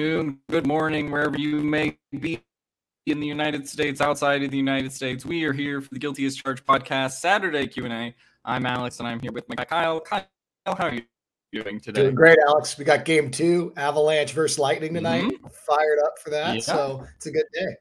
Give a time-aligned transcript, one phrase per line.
[0.00, 2.42] Afternoon, good morning, wherever you may be
[3.04, 5.26] in the United States, outside of the United States.
[5.26, 8.14] We are here for the Guilty as Charged podcast, Saturday Q&A.
[8.42, 10.00] I'm Alex, and I'm here with my guy Kyle.
[10.00, 10.24] Kyle,
[10.64, 11.02] how are you
[11.52, 12.00] doing today?
[12.00, 12.78] Doing great, Alex.
[12.78, 15.24] We got game two, Avalanche versus Lightning tonight.
[15.24, 15.46] Mm-hmm.
[15.68, 16.60] Fired up for that, yeah.
[16.62, 17.76] so it's a good day.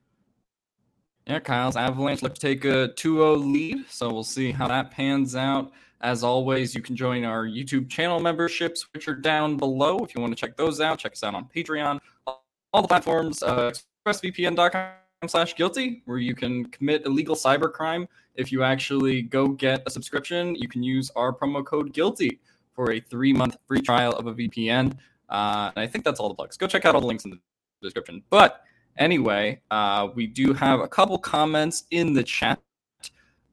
[1.25, 5.38] Yeah, Kyle's Avalanche look to take a 2-0 lead, so we'll see how that pans
[5.38, 5.72] out.
[6.02, 10.00] As always, you can join our YouTube channel memberships, which are down below.
[10.00, 12.00] If you want to check those out, check us out on Patreon.
[12.26, 13.72] All the platforms, uh,
[14.08, 14.94] expressvpn.com
[15.28, 18.08] slash guilty, where you can commit illegal cybercrime.
[18.36, 22.40] If you actually go get a subscription, you can use our promo code guilty
[22.74, 24.98] for a three month free trial of a VPN.
[25.30, 26.56] Uh, and I think that's all the plugs.
[26.56, 27.40] Go check out all the links in the
[27.81, 28.24] description.
[28.30, 28.64] But
[28.98, 32.60] anyway, uh, we do have a couple comments in the chat.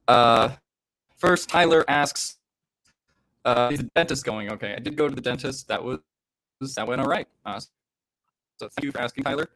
[0.07, 0.51] Uh,
[1.17, 2.37] First, Tyler asks,
[3.45, 5.69] uh, "Is the dentist going okay?" I did go to the dentist.
[5.69, 5.99] That was
[6.75, 7.27] that went all right.
[7.45, 9.49] Uh, so thank you for asking, Tyler.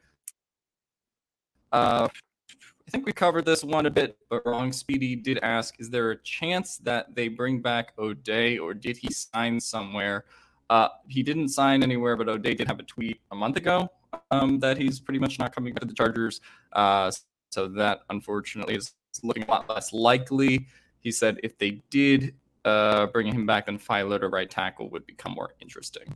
[1.72, 4.72] Uh, I think we covered this one a bit, but wrong.
[4.72, 9.12] Speedy did ask, "Is there a chance that they bring back Oday, or did he
[9.12, 10.24] sign somewhere?"
[10.70, 13.90] Uh, he didn't sign anywhere, but Oday did have a tweet a month ago
[14.30, 16.40] um, that he's pretty much not coming back to the Chargers.
[16.72, 17.10] Uh,
[17.50, 20.66] so that unfortunately is looking a lot less likely.
[21.00, 22.34] He said if they did
[22.64, 26.14] uh, bring him back, then Feiler to right tackle would become more interesting.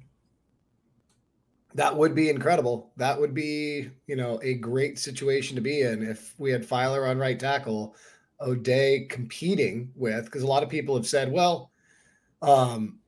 [1.75, 2.93] That would be incredible.
[2.97, 7.09] That would be, you know, a great situation to be in if we had Feiler
[7.09, 7.97] on right tackle,
[8.41, 11.73] Oday competing with, because a lot of people have said, well,
[12.43, 12.99] um,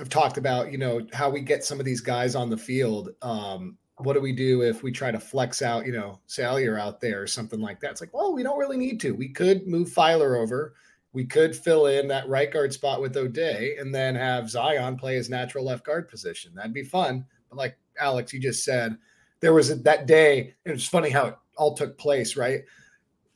[0.00, 3.10] I've talked about, you know, how we get some of these guys on the field.
[3.22, 7.00] Um, what do we do if we try to flex out, you know, Salyer out
[7.00, 7.92] there or something like that?
[7.92, 9.12] It's like, well, we don't really need to.
[9.12, 10.74] We could move Feiler over
[11.12, 15.14] we could fill in that right guard spot with Oday and then have Zion play
[15.14, 16.52] his natural left guard position.
[16.54, 17.24] That'd be fun.
[17.48, 18.96] But like Alex, you just said,
[19.40, 20.54] there was a, that day.
[20.64, 22.62] It was funny how it all took place, right?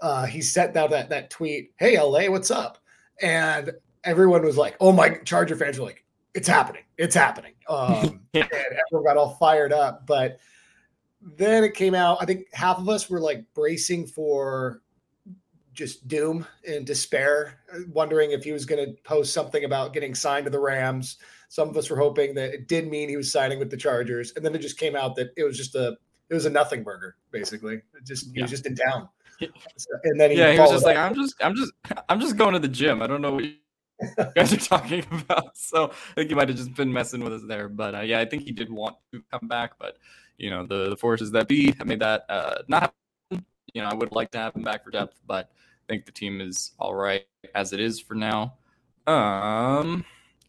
[0.00, 2.78] Uh, he sent out that that tweet, "Hey LA, what's up?"
[3.20, 3.70] And
[4.04, 6.04] everyone was like, "Oh my!" Charger fans were like,
[6.34, 6.82] "It's happening!
[6.98, 10.06] It's happening!" Um, and everyone got all fired up.
[10.06, 10.38] But
[11.22, 12.18] then it came out.
[12.20, 14.81] I think half of us were like bracing for
[15.72, 20.44] just doom and despair, wondering if he was going to post something about getting signed
[20.44, 21.16] to the Rams.
[21.48, 24.32] Some of us were hoping that it did mean he was signing with the Chargers,
[24.36, 25.96] and then it just came out that it was just a
[26.30, 27.74] it was a nothing burger, basically.
[27.74, 28.32] It just yeah.
[28.36, 29.08] he was just in town,
[29.40, 31.72] and then he yeah, he was just like, "I'm just, I'm just,
[32.08, 33.02] I'm just going to the gym.
[33.02, 33.54] I don't know what you
[34.34, 37.42] guys are talking about." So I think he might have just been messing with us
[37.46, 39.96] there, but uh, yeah, I think he did want to come back, but
[40.38, 43.01] you know, the the forces that be have made that uh, not happen.
[43.74, 45.50] You know, I would like to have him back for depth, but
[45.88, 47.24] I think the team is all right
[47.54, 48.54] as it is for now.
[49.06, 50.04] Um,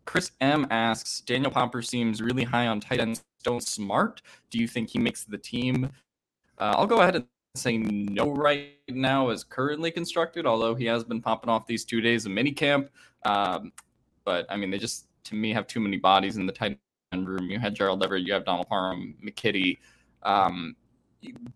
[0.05, 4.21] Chris M asks Daniel Popper seems really high on tight end Stone Smartt.
[4.51, 5.91] Do you think he makes the team?
[6.57, 7.25] Uh, I'll go ahead and
[7.55, 12.01] say no right now as currently constructed, although he has been popping off these two
[12.01, 12.89] days of minicamp.
[13.25, 13.71] Um,
[14.25, 16.77] but I mean, they just to me have too many bodies in the tight
[17.11, 17.49] end room.
[17.49, 19.77] You had Gerald Everett, you have Donald Parham, McKitty.
[20.23, 20.75] Um,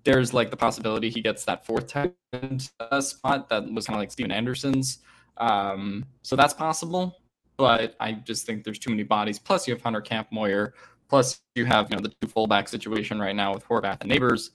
[0.04, 3.96] there's like the possibility he gets that fourth tight end uh, spot that was kind
[3.96, 5.00] of like Stephen Anderson's.
[5.38, 7.22] Um, so that's possible,
[7.58, 9.40] but I just think there's too many bodies.
[9.40, 10.72] Plus, you have Hunter Kampmoyer.
[11.10, 14.52] Plus, you have you know the two fullback situation right now with Horvath and Nabers.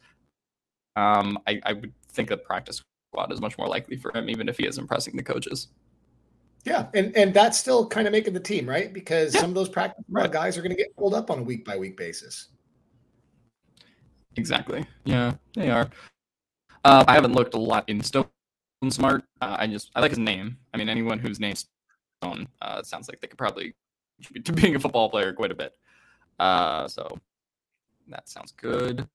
[0.96, 2.82] Um, I, I would think the practice
[3.12, 5.68] squad is much more likely for him, even if he is impressing the coaches.
[6.64, 8.92] Yeah, and and that's still kind of making the team, right?
[8.92, 9.40] Because yeah.
[9.40, 10.30] some of those practice right.
[10.30, 12.48] guys are going to get pulled up on a week by week basis.
[14.37, 14.87] Exactly.
[15.05, 15.90] Yeah, they are.
[16.84, 18.26] Uh, I haven't looked a lot in Stone
[18.84, 19.23] Smartt.
[19.40, 20.56] Uh, I just I like his name.
[20.75, 21.67] I mean, anyone whose name's
[22.23, 23.75] Stone uh, sounds like they could probably
[24.44, 25.75] to being a football player quite a bit.
[26.38, 27.19] Uh, so
[28.08, 29.06] that sounds good.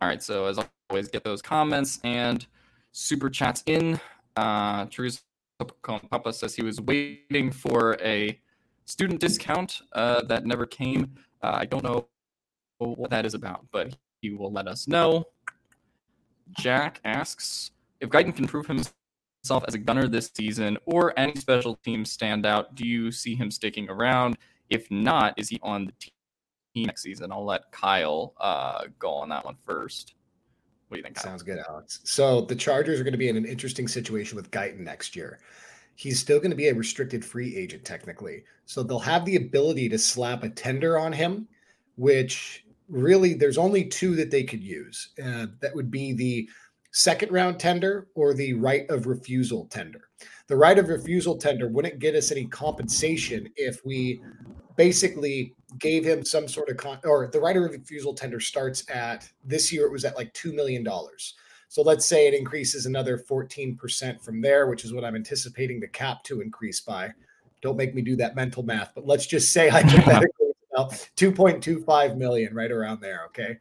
[0.00, 0.22] All right.
[0.22, 0.58] So as
[0.90, 2.46] always, get those comments and
[2.92, 4.00] super chats in.
[4.36, 5.20] Uh, Teresa
[5.82, 8.38] Papa says he was waiting for a
[8.84, 11.14] student discount uh, that never came.
[11.42, 12.08] Uh, I don't know
[12.78, 15.24] what that is about, but he will let us know.
[16.58, 17.70] Jack asks
[18.00, 22.74] if Guyton can prove himself as a gunner this season or any special team standout,
[22.74, 24.36] do you see him sticking around?
[24.70, 27.30] If not, is he on the team next season?
[27.30, 30.14] I'll let Kyle uh, go on that one first.
[30.88, 31.16] What do you think?
[31.16, 31.24] Kyle?
[31.24, 32.00] Sounds good, Alex.
[32.04, 35.38] So the Chargers are going to be in an interesting situation with Guyton next year.
[36.02, 38.42] He's still going to be a restricted free agent technically.
[38.66, 41.46] So they'll have the ability to slap a tender on him,
[41.94, 45.10] which really there's only two that they could use.
[45.24, 46.48] Uh, that would be the
[46.90, 50.08] second round tender or the right of refusal tender.
[50.48, 54.20] The right of refusal tender wouldn't get us any compensation if we
[54.76, 59.30] basically gave him some sort of con or the right of refusal tender starts at
[59.44, 60.84] this year it was at like $2 million.
[61.72, 65.88] So let's say it increases another 14% from there, which is what I'm anticipating the
[65.88, 67.12] cap to increase by.
[67.62, 72.70] Don't make me do that mental math, but let's just say hypothetically 2.25 million, right
[72.70, 73.22] around there.
[73.28, 73.56] Okay.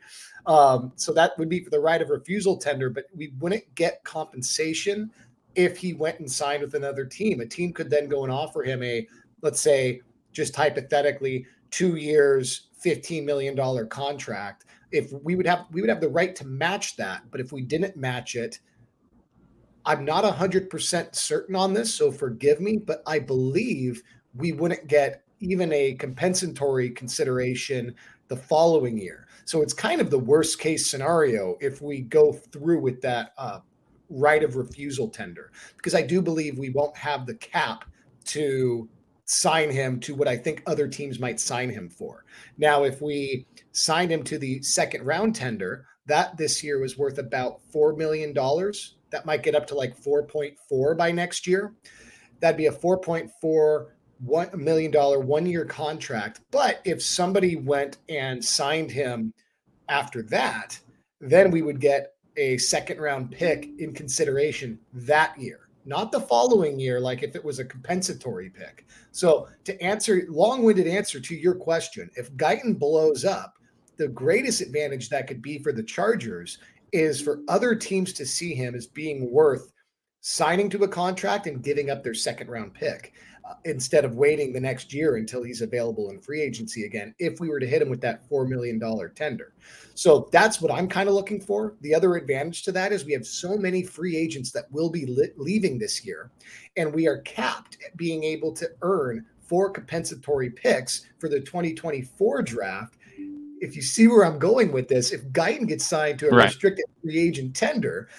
[0.45, 4.03] Um, so that would be for the right of refusal tender, but we wouldn't get
[4.03, 5.09] compensation
[5.55, 7.39] if he went and signed with another team.
[7.39, 9.07] A team could then go and offer him a,
[9.41, 10.01] let's say,
[10.33, 14.65] just hypothetically, two years, $15 million contract.
[14.91, 17.61] If we would have we would have the right to match that, but if we
[17.61, 18.59] didn't match it,
[19.85, 24.03] I'm not 100% certain on this, so forgive me, but I believe
[24.35, 27.95] we wouldn't get even a compensatory consideration
[28.27, 29.27] the following year.
[29.45, 33.59] So it's kind of the worst case scenario if we go through with that uh,
[34.09, 37.85] right of refusal tender, because I do believe we won't have the cap
[38.25, 38.87] to
[39.25, 42.25] sign him to what I think other teams might sign him for.
[42.57, 47.17] Now, if we signed him to the second round tender, that this year was worth
[47.17, 48.33] about $4 million.
[48.33, 51.73] That might get up to like 4.4 by next year.
[52.39, 53.87] That'd be a 4.4
[54.21, 56.41] one million dollar one year contract.
[56.51, 59.33] But if somebody went and signed him
[59.89, 60.79] after that,
[61.19, 66.79] then we would get a second round pick in consideration that year, not the following
[66.79, 68.85] year, like if it was a compensatory pick.
[69.11, 73.55] So to answer long winded answer to your question, if Guyton blows up,
[74.01, 76.57] the greatest advantage that could be for the Chargers
[76.91, 79.71] is for other teams to see him as being worth
[80.21, 83.13] signing to a contract and giving up their second round pick
[83.47, 87.39] uh, instead of waiting the next year until he's available in free agency again if
[87.39, 88.79] we were to hit him with that $4 million
[89.13, 89.53] tender.
[89.93, 91.75] So that's what I'm kind of looking for.
[91.81, 95.05] The other advantage to that is we have so many free agents that will be
[95.05, 96.31] li- leaving this year,
[96.75, 102.41] and we are capped at being able to earn four compensatory picks for the 2024
[102.41, 102.97] draft.
[103.61, 106.45] If you see where I'm going with this, if Guyton gets signed to a right.
[106.45, 108.09] restricted free agent tender,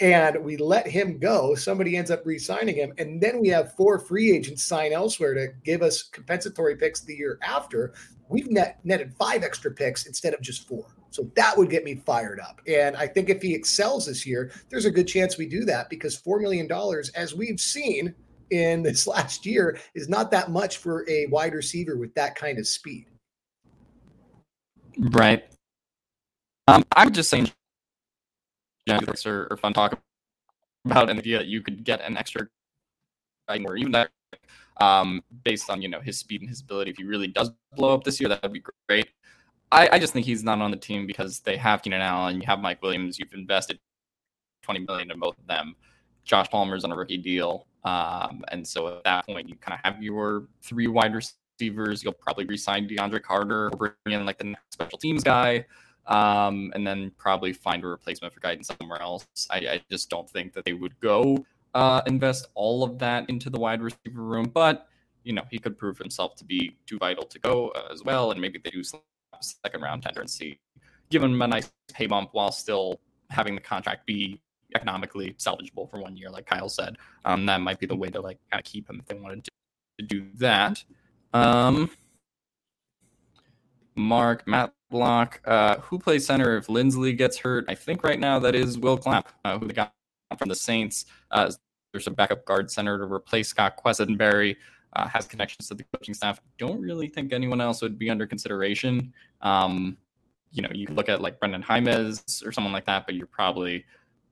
[0.00, 1.54] and we let him go.
[1.54, 5.48] Somebody ends up re-signing him, and then we have four free agents sign elsewhere to
[5.64, 7.92] give us compensatory picks the year after.
[8.28, 10.86] We've net, netted five extra picks instead of just four.
[11.10, 12.60] So that would get me fired up.
[12.66, 15.90] And I think if he excels this year, there's a good chance we do that
[15.90, 16.70] because $4 million,
[17.14, 18.14] as we've seen
[18.50, 22.58] in this last year, is not that much for a wide receiver with that kind
[22.58, 23.06] of speed.
[24.98, 25.44] Right.
[26.68, 27.50] Um, I'm just saying
[28.86, 30.00] genetics are, are fun talk
[30.84, 32.48] about, and the idea that you could get an extra
[33.48, 34.10] or even that
[34.80, 36.90] um, based on you know his speed and his ability.
[36.90, 39.08] If he really does blow up this year, that would be great.
[39.72, 42.46] I, I just think he's not on the team because they have Keenan Allen, you
[42.46, 43.78] have Mike Williams, you've invested
[44.62, 45.76] 20 million in both of them.
[46.24, 47.66] Josh Palmer's on a rookie deal.
[47.84, 51.39] Um, and so at that point, you kind of have your three wide receivers.
[51.60, 55.66] You'll probably resign DeAndre Carter or bring in like the next special teams guy.
[56.06, 59.26] Um, and then probably find a replacement for Guyton somewhere else.
[59.50, 63.50] I, I just don't think that they would go uh, invest all of that into
[63.50, 64.88] the wide receiver room, but
[65.24, 68.32] you know he could prove himself to be too vital to go uh, as well,
[68.32, 68.82] and maybe they do
[69.40, 70.58] second round tender and see
[71.10, 73.00] give him a nice pay bump while still
[73.30, 74.40] having the contract be
[74.74, 76.96] economically salvageable for one year, like Kyle said.
[77.24, 79.44] Um, that might be the way to like kind of keep him if they wanted
[79.44, 79.50] to,
[79.98, 80.82] to do that.
[81.32, 81.90] Um,
[83.96, 87.64] Mark Matlock, uh, who plays center if Linsley gets hurt?
[87.68, 89.92] I think right now that is Will Clapp, uh, who they got
[90.38, 91.06] from the Saints.
[91.30, 91.50] Uh,
[91.92, 94.56] there's a backup guard center to replace Scott Quessenberry.
[94.94, 96.40] Uh, has connections to the coaching staff.
[96.58, 99.12] Don't really think anyone else would be under consideration.
[99.40, 99.96] Um,
[100.50, 103.84] you know, you look at like Brenden Jaimes or someone like that, but you're probably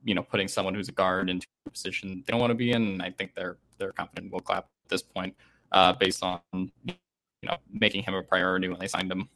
[0.04, 2.72] you know putting someone who's a guard into a position they don't want to be
[2.72, 3.00] in.
[3.00, 5.36] I think they're they're confident Will Clapp at this point,
[5.72, 6.94] uh, based on you
[7.42, 9.28] know making him a priority when they signed him.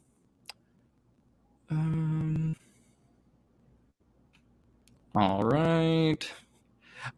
[1.69, 2.55] Um.
[5.15, 6.31] All right.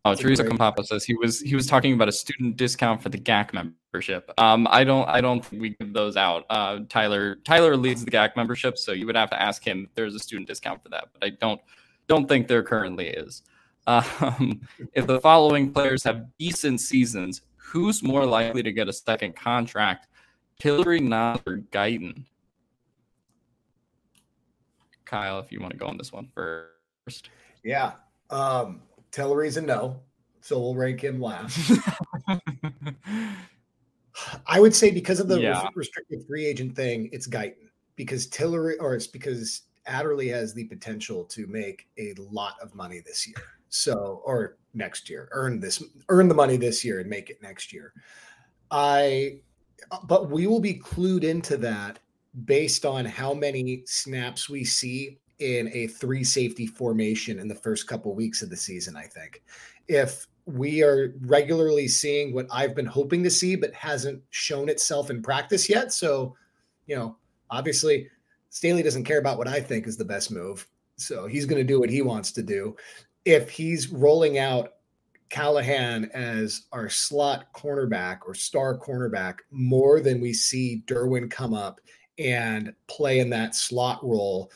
[0.03, 3.09] Oh, That's Teresa Campapa says he was he was talking about a student discount for
[3.09, 4.31] the GAC membership.
[4.37, 6.45] Um, I don't I don't think we give those out.
[6.49, 9.95] Uh, Tyler Tyler leads the GAC membership, so you would have to ask him if
[9.95, 11.09] there's a student discount for that.
[11.13, 11.61] But I don't
[12.07, 13.43] don't think there currently is.
[13.87, 14.61] Um,
[14.93, 20.07] if the following players have decent seasons, who's more likely to get a second contract?
[20.59, 22.23] Tillery, Nas, or Guyton?
[25.05, 27.29] Kyle, if you want to go on this one first.
[27.63, 27.93] Yeah.
[28.29, 28.81] Um,
[29.11, 29.99] Tillery's a no,
[30.41, 31.71] so we'll rank him last.
[34.47, 35.67] I would say because of the yeah.
[35.75, 41.23] restricted free agent thing, it's Guyton because Tillery, or it's because Adderley has the potential
[41.25, 43.35] to make a lot of money this year.
[43.69, 47.71] So, or next year, earn this, earn the money this year and make it next
[47.73, 47.93] year.
[48.71, 49.39] I,
[50.03, 51.99] but we will be clued into that
[52.45, 57.87] based on how many snaps we see in a three safety formation in the first
[57.87, 58.95] couple of weeks of the season.
[58.95, 59.43] I think
[59.87, 65.09] if we are regularly seeing what I've been hoping to see, but hasn't shown itself
[65.09, 65.91] in practice yet.
[65.91, 66.35] So,
[66.85, 67.17] you know,
[67.49, 68.09] obviously
[68.49, 70.67] Staley doesn't care about what I think is the best move.
[70.97, 72.75] So he's going to do what he wants to do.
[73.25, 74.73] If he's rolling out
[75.29, 81.81] Callahan as our slot cornerback or star cornerback more than we see Derwin come up
[82.19, 84.51] and play in that slot role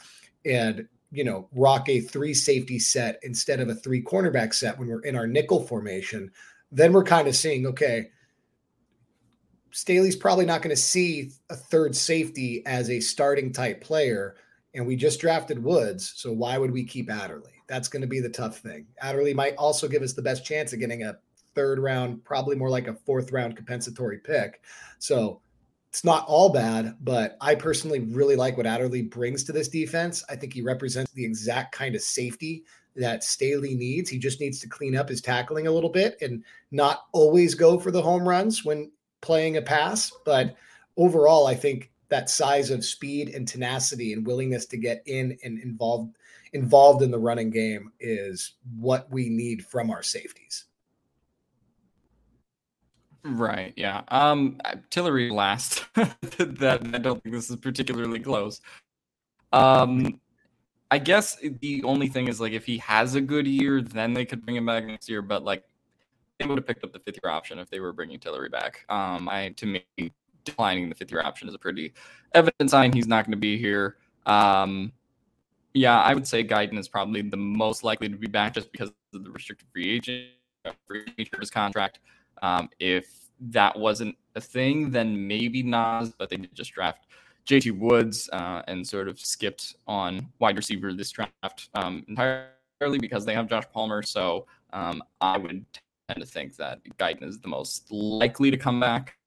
[0.45, 4.87] and you know rock a three safety set instead of a three cornerback set when
[4.87, 6.31] we're in our nickel formation
[6.71, 8.09] then we're kind of seeing okay
[9.71, 14.35] Staley's probably not going to see a third safety as a starting type player.
[14.73, 16.13] And we just drafted Woods.
[16.15, 17.58] So why would we keep Adderley?
[17.69, 18.87] That's going to be the tough thing.
[19.01, 21.17] Adderley might also give us the best chance of getting a
[21.55, 24.61] third round, probably more like a fourth round compensatory pick.
[24.97, 25.41] So
[25.89, 30.23] it's not all bad, but I personally really like what Adderley brings to this defense.
[30.29, 32.63] I think he represents the exact kind of safety
[32.95, 34.09] that Staley needs.
[34.09, 37.79] He just needs to clean up his tackling a little bit and not always go
[37.79, 40.55] for the home runs when playing a pass, but
[40.97, 45.59] overall, I think that size of speed and tenacity and willingness to get in and
[45.59, 46.17] involved
[46.53, 50.65] involved in the running game is what we need from our safeties.
[53.23, 53.73] Right.
[53.75, 54.01] Yeah.
[54.07, 55.85] Um, Tillery last.
[55.95, 58.61] that I don't think this is particularly close.
[59.51, 60.19] Um,
[60.91, 64.25] I guess the only thing is like if he has a good year, then they
[64.25, 65.21] could bring him back next year.
[65.21, 65.63] But like
[66.39, 68.85] they would have picked up the fifth year option if they were bringing Tillery back.
[68.89, 70.11] Um, I to me
[70.45, 71.93] declining the fifth year option is a pretty
[72.33, 73.97] evident sign he's not going to be here.
[74.25, 74.93] Um,
[75.73, 78.89] yeah, I would say Guyton is probably the most likely to be back just because
[79.13, 80.29] of the restricted free agent
[80.87, 81.99] free nature of his contract.
[82.41, 83.07] Um, if
[83.39, 87.07] that wasn't a thing, then maybe Nas, but they did just draft
[87.47, 93.25] JT Woods uh, and sort of skipped on wide receiver this draft um, entirely because
[93.25, 94.03] they have Josh Palmer.
[94.03, 95.65] So um, I would
[96.07, 99.17] tend to think that Guyton is the most likely to come back.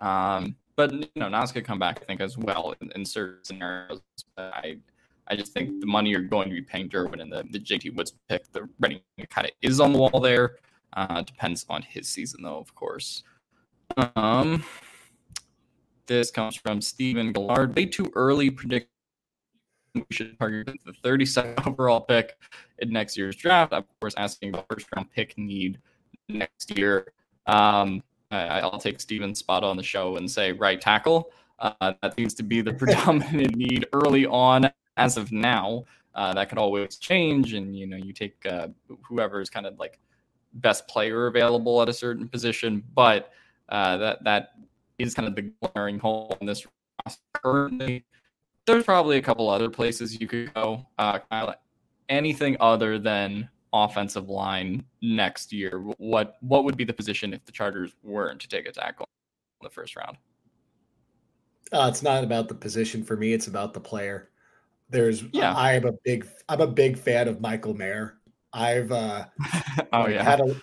[0.00, 3.44] Um, but you know, Nas could come back, I think, as well in, in certain
[3.44, 4.00] scenarios.
[4.36, 4.78] I,
[5.28, 7.94] I just think the money you're going to be paying Derwin and the, the JT
[7.96, 10.56] Woods pick, the ready kind of is on the wall there.
[10.92, 13.22] Uh, depends on his season, though, of course.
[14.16, 14.64] Um,
[16.06, 17.74] this comes from Stephen Gillard.
[17.74, 18.88] Way too early predict
[19.94, 22.36] we should target the 32nd overall pick
[22.80, 23.72] in next year's draft.
[23.72, 25.78] Of course, asking about first round pick need
[26.28, 27.12] next year.
[27.46, 31.30] Um, I, will take Steven's spot on the show and say right tackle.
[31.60, 35.84] Uh, that seems to be the predominant need early on as of now.
[36.14, 38.68] Uh, that could always change, and you know, you take uh,
[39.02, 39.98] whoever is kind of like
[40.54, 43.32] best player available at a certain position, but
[43.68, 44.50] uh, that that
[44.98, 46.64] is kind of the glaring hole in this
[47.42, 48.04] currently.
[48.66, 50.86] There's probably a couple other places you could go.
[50.98, 51.18] Uh,
[52.08, 55.82] anything other than offensive line next year?
[55.98, 59.08] What what would be the position if the Chargers weren't to take a tackle
[59.60, 60.16] in the first round?
[61.72, 64.30] Uh, it's not about the position for me; it's about the player.
[64.90, 65.54] There's yeah.
[65.54, 68.18] I am a big I'm a big fan of Michael Mayer.
[68.52, 69.26] I've uh
[69.92, 70.56] oh yeah had a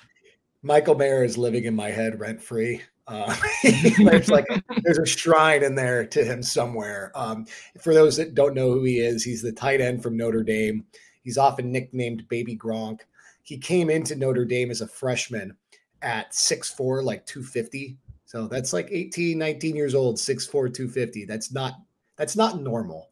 [0.64, 2.82] Michael Mayer is living in my head rent free.
[3.08, 3.36] Uh,
[4.04, 4.46] there's like
[4.84, 7.12] there's a shrine in there to him somewhere.
[7.16, 7.46] Um,
[7.82, 10.86] for those that don't know who he is, he's the tight end from Notre Dame.
[11.24, 13.02] He's often nicknamed Baby Gronk.
[13.44, 15.56] He came into Notre Dame as a freshman
[16.02, 17.98] at 6'4, like 250.
[18.26, 21.26] So that's like 18, 19 years old, 6'4, 250.
[21.26, 21.74] That's not
[22.18, 23.11] that's not normal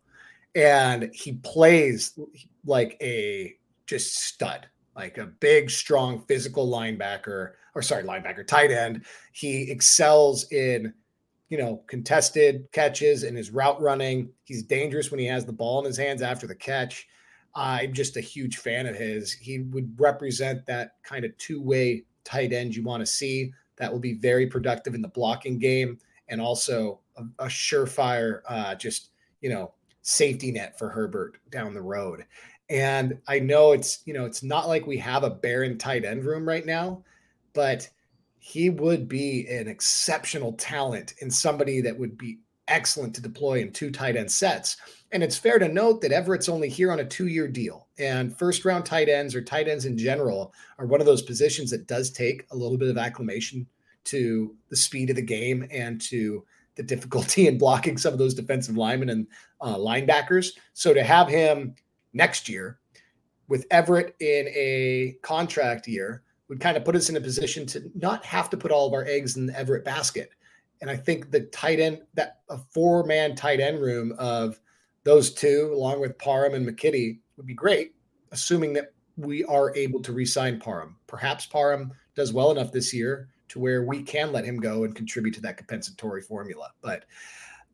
[0.55, 2.17] and he plays
[2.65, 9.05] like a just stud, like a big, strong, physical linebacker, or sorry, linebacker, tight end.
[9.31, 10.93] He excels in,
[11.49, 14.29] you know, contested catches and his route running.
[14.43, 17.07] He's dangerous when he has the ball in his hands after the catch.
[17.55, 19.33] I'm just a huge fan of his.
[19.33, 23.51] He would represent that kind of two way tight end you want to see.
[23.77, 28.75] That will be very productive in the blocking game and also a, a surefire, uh,
[28.75, 32.25] just, you know, safety net for Herbert down the road.
[32.69, 36.23] And I know it's, you know, it's not like we have a barren tight end
[36.23, 37.03] room right now,
[37.53, 37.89] but
[38.37, 43.71] he would be an exceptional talent and somebody that would be excellent to deploy in
[43.71, 44.77] two tight end sets.
[45.11, 47.87] And it's fair to note that Everett's only here on a two year deal.
[47.97, 51.71] And first round tight ends or tight ends in general are one of those positions
[51.71, 53.67] that does take a little bit of acclimation
[54.05, 58.33] to the speed of the game and to the difficulty in blocking some of those
[58.33, 59.27] defensive linemen and
[59.61, 60.51] uh, linebackers.
[60.73, 61.75] So to have him
[62.13, 62.79] next year
[63.47, 67.91] with Everett in a contract year would kind of put us in a position to
[67.95, 70.31] not have to put all of our eggs in the Everett basket.
[70.81, 74.59] And I think the tight end, that a four man tight end room of
[75.03, 77.95] those two, along with Parham and McKitty, would be great,
[78.31, 80.95] assuming that we are able to re sign Parham.
[81.07, 84.95] Perhaps Parham does well enough this year to where we can let him go and
[84.95, 86.71] contribute to that compensatory formula.
[86.81, 87.05] But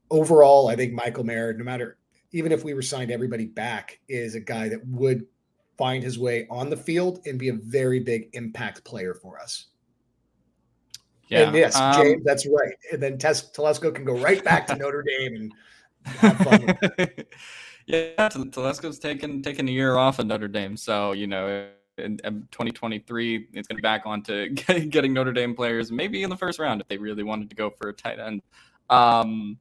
[0.09, 1.97] overall, I think Michael Mayer, no matter
[2.31, 5.25] even if we were signed everybody back, is a guy that would
[5.77, 9.67] find his way on the field and be a very big impact player for us.
[11.29, 11.47] Yeah.
[11.47, 12.73] And yes, um, James, that's right.
[12.91, 15.53] And then Tes- Telesco can go right back to Notre Dame and
[16.05, 16.77] have fun.
[17.87, 22.47] yeah, Telesco's taken taken a year off of Notre Dame, so you know in, in
[22.51, 24.49] 2023, it's going to be back onto
[24.89, 27.69] getting Notre Dame players, maybe in the first round if they really wanted to go
[27.69, 28.41] for a tight end.
[28.89, 29.57] Um,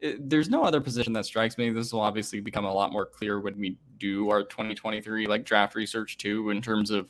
[0.00, 1.70] there's no other position that strikes me.
[1.70, 5.74] This will obviously become a lot more clear when we do our 2023 like draft
[5.74, 7.08] research too, in terms of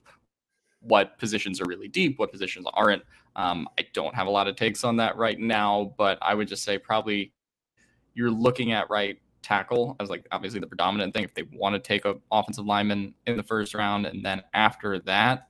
[0.81, 3.03] what positions are really deep, what positions aren't.
[3.35, 6.49] Um, I don't have a lot of takes on that right now, but I would
[6.49, 7.33] just say probably
[8.14, 11.79] you're looking at right tackle as like obviously the predominant thing if they want to
[11.79, 15.46] take a offensive lineman in the first round and then after that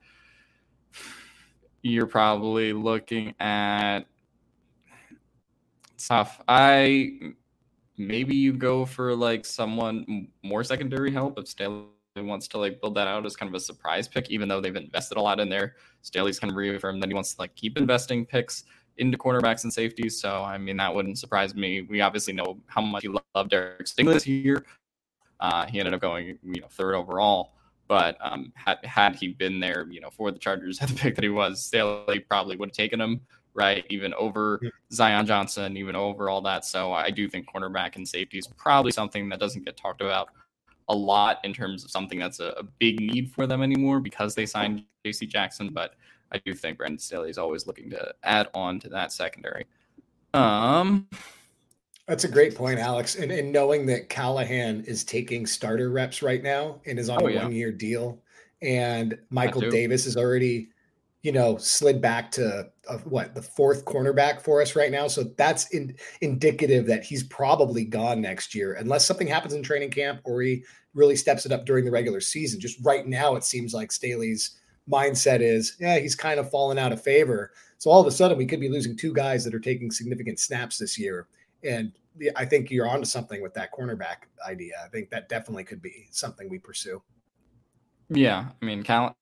[1.83, 4.01] you're probably looking at
[5.99, 7.13] tough i
[7.97, 11.85] maybe you go for like someone more secondary help if Staley
[12.17, 14.77] wants to like build that out as kind of a surprise pick even though they've
[14.77, 17.77] invested a lot in there Staley's kind of reaffirmed that he wants to like keep
[17.79, 18.65] investing picks
[18.99, 20.21] into cornerbacks and safeties.
[20.21, 21.83] So, I mean, that wouldn't surprise me.
[21.83, 24.65] We obviously know how much he loved Derek Stingley this year.
[25.41, 27.53] Uh, he ended up going, you know, third overall.
[27.89, 31.15] But um, had had he been there, you know, for the Chargers at the pick
[31.15, 33.21] that he was, Staley probably would have taken him,
[33.57, 33.85] right?
[33.89, 34.61] Even over
[34.93, 36.65] Zion Johnson, even over all that.
[36.65, 40.29] So I do think cornerback and safety is probably something that doesn't get talked about
[40.89, 44.35] a lot in terms of something that's a, a big need for them anymore because
[44.35, 45.27] they signed J.C.
[45.27, 45.71] Jackson.
[45.71, 45.95] But
[46.31, 49.67] I do think Brandon Staley is always looking to add on to that secondary.
[50.35, 51.09] Um,
[52.07, 53.17] that's a great point, Alex.
[53.17, 57.27] And, and knowing that Callahan is taking starter reps right now and is on oh,
[57.27, 57.43] a yeah.
[57.43, 58.21] one year deal,
[58.63, 60.69] and Michael Davis is already,
[61.27, 65.09] you know, slid back to uh, what the fourth cornerback for us right now.
[65.09, 69.91] So that's in, indicative that he's probably gone next year, unless something happens in training
[69.91, 70.63] camp or he
[70.95, 72.61] really steps it up during the regular season.
[72.61, 76.93] Just right now, it seems like Staley's mindset is, yeah, he's kind of fallen out
[76.93, 77.51] of favor.
[77.79, 80.39] So all of a sudden, we could be losing two guys that are taking significant
[80.39, 81.27] snaps this year.
[81.65, 81.91] And
[82.37, 84.75] I think you're onto something with that cornerback idea.
[84.85, 87.03] I think that definitely could be something we pursue.
[88.11, 89.17] Yeah, I mean, Cal-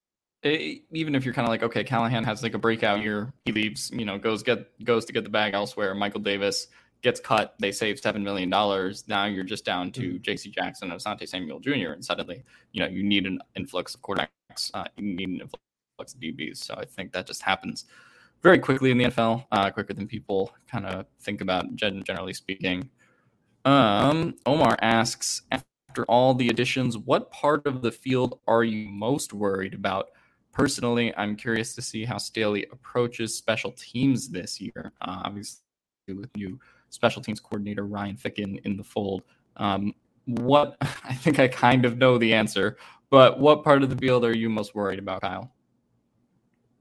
[0.45, 3.91] even if you're kind of like, okay, Callahan has like a breakout year, he leaves,
[3.91, 5.95] you know, goes get goes to get the bag elsewhere.
[5.95, 6.67] Michael Davis
[7.01, 9.03] gets cut, they save seven million dollars.
[9.07, 10.21] Now you're just down to mm-hmm.
[10.21, 10.49] J.C.
[10.49, 11.91] Jackson and Asante Samuel Jr.
[11.93, 14.71] And suddenly, you know, you need an influx of quarterbacks.
[14.73, 16.57] Uh, you need an influx of DBs.
[16.57, 17.85] So I think that just happens
[18.43, 21.75] very quickly in the NFL, uh, quicker than people kind of think about.
[21.75, 22.89] Generally speaking,
[23.65, 29.33] um, Omar asks, after all the additions, what part of the field are you most
[29.33, 30.09] worried about?
[30.55, 34.93] Personally, I'm curious to see how Staley approaches special teams this year.
[35.01, 35.59] Uh, obviously,
[36.07, 36.57] with new
[36.91, 39.23] special teams coordinator Ryan Ficken in the fold.
[39.57, 42.77] Um, what I think I kind of know the answer,
[43.09, 45.51] but what part of the field are you most worried about, Kyle?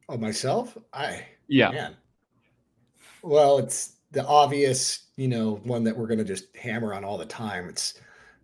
[0.08, 0.78] Oh, myself?
[0.92, 1.72] I yeah.
[1.72, 1.96] Man.
[3.22, 7.18] Well, it's the obvious, you know, one that we're going to just hammer on all
[7.18, 7.68] the time.
[7.68, 7.94] It's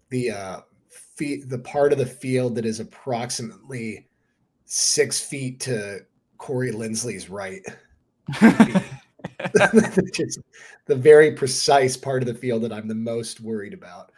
[0.09, 4.09] the uh, fe- the part of the field that is approximately
[4.73, 5.99] six feet to
[6.39, 7.63] Corey Linsley's right.
[10.15, 10.39] Just
[10.87, 14.13] the very precise part of the field that I'm the most worried about.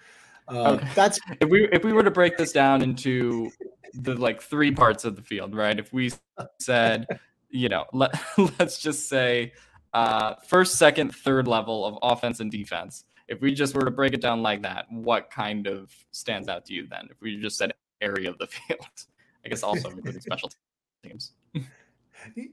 [0.49, 0.89] Uh, okay.
[0.95, 3.51] That's if we if we were to break this down into
[3.95, 5.79] the like three parts of the field, right?
[5.79, 6.13] If we
[6.61, 7.07] said,
[7.49, 8.13] you know, let
[8.59, 9.53] let's just say
[9.95, 13.05] uh, first, second, third level of offense and defense.
[13.27, 16.67] If we just were to break it down like that, what kind of stands out
[16.67, 17.09] to you then?
[17.11, 19.07] If we just said area of the field.
[19.45, 20.51] I guess also including special
[21.03, 21.33] teams.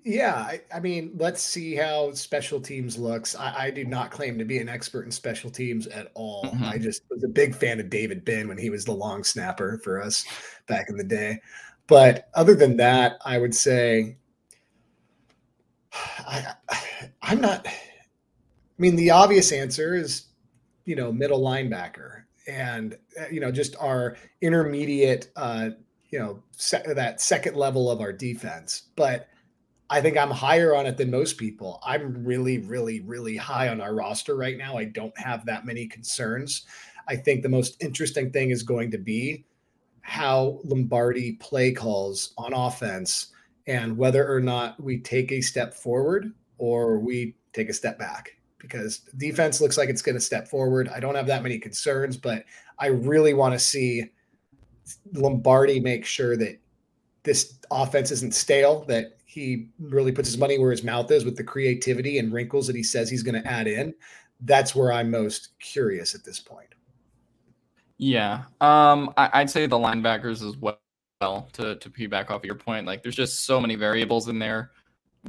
[0.03, 3.35] Yeah, I, I, mean, let's see how special teams looks.
[3.35, 6.45] I, I, do not claim to be an expert in special teams at all.
[6.45, 6.63] Mm-hmm.
[6.63, 9.79] I just was a big fan of David Binn when he was the long snapper
[9.83, 10.25] for us
[10.67, 11.39] back in the day.
[11.85, 14.17] But other than that, I would say
[15.91, 16.53] I,
[17.21, 17.65] I'm not.
[17.67, 17.71] I
[18.77, 20.27] mean, the obvious answer is,
[20.85, 25.71] you know, middle linebacker, and uh, you know, just our intermediate uh,
[26.09, 26.41] you know
[26.93, 29.27] that second level of our defense but
[29.89, 31.79] i think i'm higher on it than most people.
[31.83, 34.77] I'm really really really high on our roster right now.
[34.77, 36.65] I don't have that many concerns.
[37.07, 39.45] I think the most interesting thing is going to be
[40.01, 43.27] how lombardi play calls on offense
[43.67, 48.31] and whether or not we take a step forward or we take a step back
[48.57, 50.89] because defense looks like it's going to step forward.
[50.89, 52.45] I don't have that many concerns but
[52.79, 54.05] i really want to see
[55.13, 56.59] Lombardi makes sure that
[57.23, 61.35] this offense isn't stale, that he really puts his money where his mouth is with
[61.35, 63.93] the creativity and wrinkles that he says he's going to add in.
[64.41, 66.73] That's where I'm most curious at this point.
[67.99, 68.43] Yeah.
[68.61, 70.79] Um, I, would say the linebackers as well.
[71.21, 74.71] To to piggyback off of your point, like there's just so many variables in there.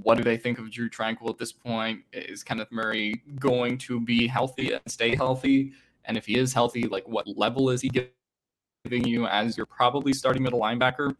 [0.02, 2.02] What do they think of Drue Tranquill at this point?
[2.12, 5.72] Is Kenneth Murray going to be healthy and stay healthy?
[6.04, 7.88] And if he is healthy, like what level is he
[8.84, 11.14] giving you as your probably starting middle linebacker.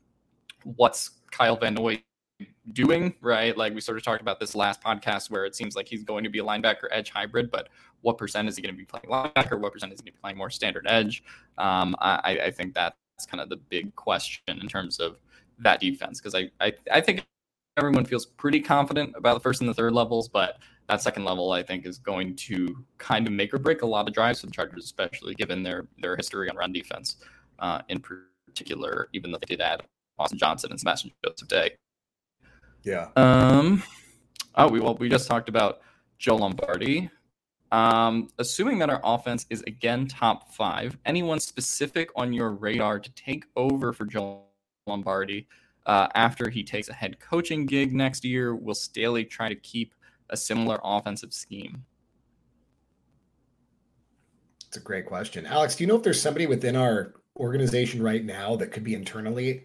[0.65, 2.03] What's Kyle Van Noy
[2.73, 3.57] doing, right?
[3.57, 6.25] Like we sort of talked about this last podcast where it seems like he's going
[6.25, 7.69] to be a linebacker edge hybrid, but
[8.01, 9.59] what percent is he going to be playing linebacker?
[9.59, 11.23] What percent is he going to be playing more standard edge?
[11.59, 12.97] Um, I, I think that's
[13.29, 15.19] kind of the big question in terms of
[15.59, 17.27] that defense because I, I, I think
[17.77, 21.53] everyone feels pretty confident about the first and the third levels, but that second level
[21.53, 24.47] I think is going to kind of make or break a lot of drives for
[24.47, 27.17] the Chargers, especially given their their history on run defense
[27.61, 29.83] uh, in particular, even though they did add
[30.19, 31.77] Austin Johnson and Sebastian Joseph Day.
[32.83, 33.09] Yeah.
[33.17, 33.83] Um.
[34.57, 35.81] Oh, we well we just talked about
[36.19, 37.11] Joe Lombardi.
[37.73, 43.11] Um, assuming that our offense is again top five, anyone specific on your radar to
[43.13, 44.43] take over for Joe
[44.87, 45.47] Lombardi
[45.87, 48.55] uh, after he takes a head coaching gig next year?
[48.55, 49.95] Will Staley try to keep
[50.31, 51.85] a similar offensive scheme?
[54.67, 55.77] It's a great question, Alex.
[55.77, 59.65] Do you know if there's somebody within our organization right now that could be internally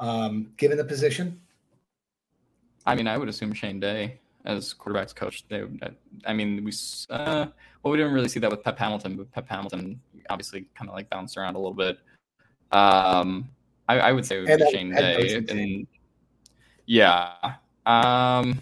[0.00, 1.40] um, given the position?
[2.86, 5.44] I mean, I would assume Shane Day as quarterbacks coach.
[5.48, 5.64] They,
[6.26, 6.72] I mean, we
[7.10, 7.46] uh,
[7.82, 10.00] well, we didn't really see that with Pep Hamilton, but Pep Hamilton
[10.30, 11.98] obviously kind of like bounced around a little bit.
[12.72, 13.48] Um,
[13.88, 15.86] I, I would say would and Shane Day, and
[16.86, 17.32] yeah,
[17.86, 18.60] um,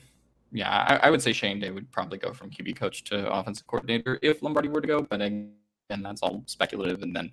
[0.52, 3.66] yeah, I, I, would say Shane Day would probably go from QB coach to offensive
[3.66, 5.54] coordinator if Lombardi were to go, but again,
[5.88, 7.32] that's all speculative, and then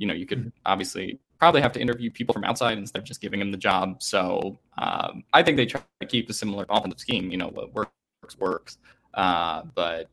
[0.00, 0.48] you know, you could mm-hmm.
[0.64, 4.02] obviously probably have to interview people from outside instead of just giving them the job.
[4.02, 7.30] So um, I think they try to keep a similar offensive scheme.
[7.30, 7.92] You know, what works
[8.38, 8.78] works,
[9.12, 10.08] uh, but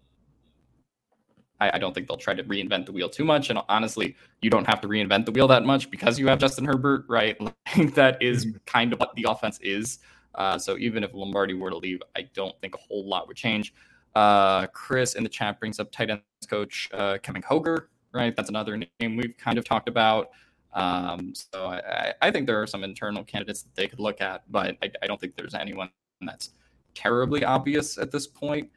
[1.60, 3.50] I, I, don't think they'll try to reinvent the wheel too much.
[3.50, 6.66] And honestly, you don't have to reinvent the wheel that much because you have Justin
[6.66, 7.38] Herbert, right?
[7.78, 8.58] Like, that is mm-hmm.
[8.66, 10.00] kind of what the offense is.
[10.36, 13.38] Uh, so even if Lombardi were to leave, I don't think a whole lot would
[13.38, 13.74] change.
[14.16, 18.36] Uh, Chris in the chat brings up tight ends coach uh, Kevin Hoger right?
[18.36, 20.32] That's another name we've kind of talked about.
[20.74, 24.44] Um, so I, I, think there are some internal candidates that they could look at,
[24.52, 25.90] but I, I don't think there's anyone
[26.22, 26.52] that's
[26.94, 28.70] terribly obvious at this point.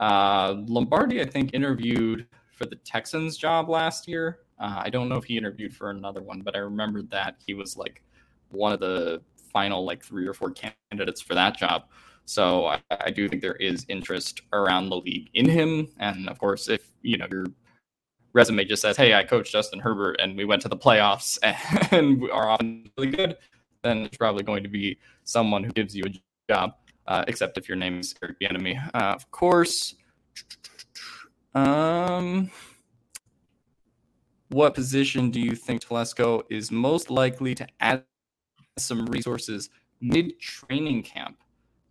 [0.00, 4.40] Uh, Lombardi, I think, interviewed for the Texans job last year.
[4.58, 7.54] Uh, I don't know if he interviewed for another one, but I remember that he
[7.54, 8.02] was like
[8.50, 11.84] one of the final like three or four candidates for that job.
[12.24, 15.88] So I, I, do think there is interest around the league in him.
[15.98, 17.46] And of course, if you know your
[18.36, 21.38] resume just says, "Hey, I coached Justin Herbert and we went to the playoffs
[21.90, 23.36] and we are on really good,"
[23.82, 26.74] then it's probably going to be someone who gives you a job.
[27.08, 29.94] Uh, except if your name is Eric Bieniemy, uh, of course.
[31.54, 32.50] Um,
[34.48, 38.04] what position do you think Telesco is most likely to add
[38.76, 39.70] some resources
[40.00, 41.38] mid training camp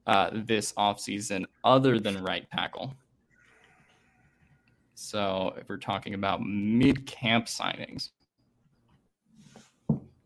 [0.06, 2.94] uh, this offseason other than right tackle?
[4.96, 8.10] So if we're talking about mid camp signings,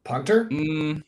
[0.03, 1.03] punter, mm,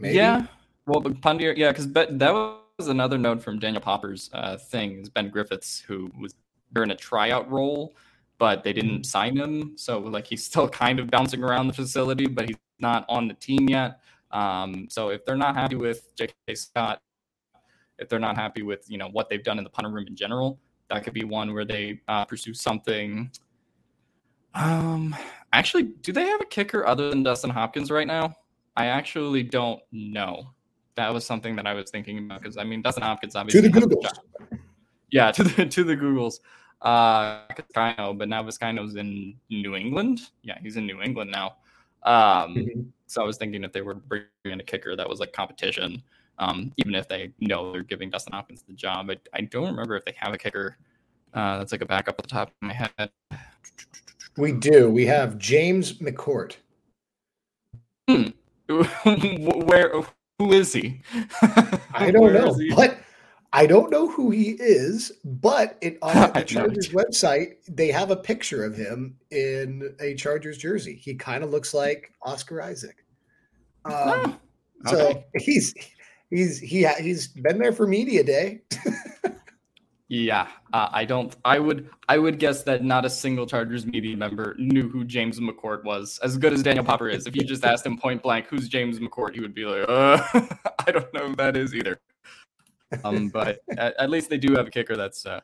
[0.00, 0.46] yeah,
[0.86, 2.32] well, punter, yeah, because that
[2.78, 6.34] was another note from Daniel Popper's uh, thing is Ben Griffiths, who was
[6.76, 7.96] in a tryout role,
[8.38, 12.26] but they didn't sign him, so like he's still kind of bouncing around the facility,
[12.26, 14.00] but he's not on the team yet.
[14.30, 16.54] Um, so if they're not happy with J.K.
[16.54, 17.02] Scott,
[17.98, 20.14] if they're not happy with you know what they've done in the punter room in
[20.14, 23.30] general, that could be one where they uh, pursue something.
[24.54, 25.14] Um,
[25.52, 28.34] actually, do they have a kicker other than Dustin Hopkins right now?
[28.76, 30.50] I actually don't know.
[30.94, 33.80] That was something that I was thinking about because I mean Dustin Hopkins obviously to
[33.80, 34.58] the Googles.
[35.10, 36.40] Yeah, to the to the Googles.
[36.82, 37.40] Uh,
[37.74, 40.20] but now Vizcaino's in New England.
[40.42, 41.56] Yeah, he's in New England now.
[42.04, 42.80] Um, mm-hmm.
[43.06, 46.02] so I was thinking if they were bringing in a kicker that was like competition,
[46.38, 49.10] um, even if they know they're giving Dustin Hopkins the job.
[49.10, 50.76] I, I don't remember if they have a kicker
[51.34, 53.10] uh, that's like a backup at the top of my head.
[54.36, 54.88] We do.
[54.88, 56.56] We have James McCourt.
[58.08, 58.28] Hmm.
[58.68, 59.92] Where?
[60.38, 61.00] Who is he?
[61.92, 62.98] I don't know, but
[63.52, 65.10] I don't know who he is.
[65.24, 70.58] But it, on the Chargers website, they have a picture of him in a Chargers
[70.58, 70.94] jersey.
[70.94, 73.04] He kind of looks like Oscar Isaac.
[73.84, 74.38] Um, oh,
[74.86, 74.96] okay.
[74.96, 75.74] So he's
[76.30, 78.62] he's he he's been there for media day.
[80.08, 81.34] yeah, uh, I don't.
[81.44, 85.40] I would I would guess that not a single Chargers media member knew who James
[85.40, 86.18] McCourt was.
[86.22, 88.98] As good as Daniel Popper is, if you just asked him point blank, "Who's James
[88.98, 90.22] McCourt?" he would be like, uh,
[90.86, 92.00] "I don't know who that is either."
[93.04, 95.40] Um, but at, at, least they do have a kicker that's uh,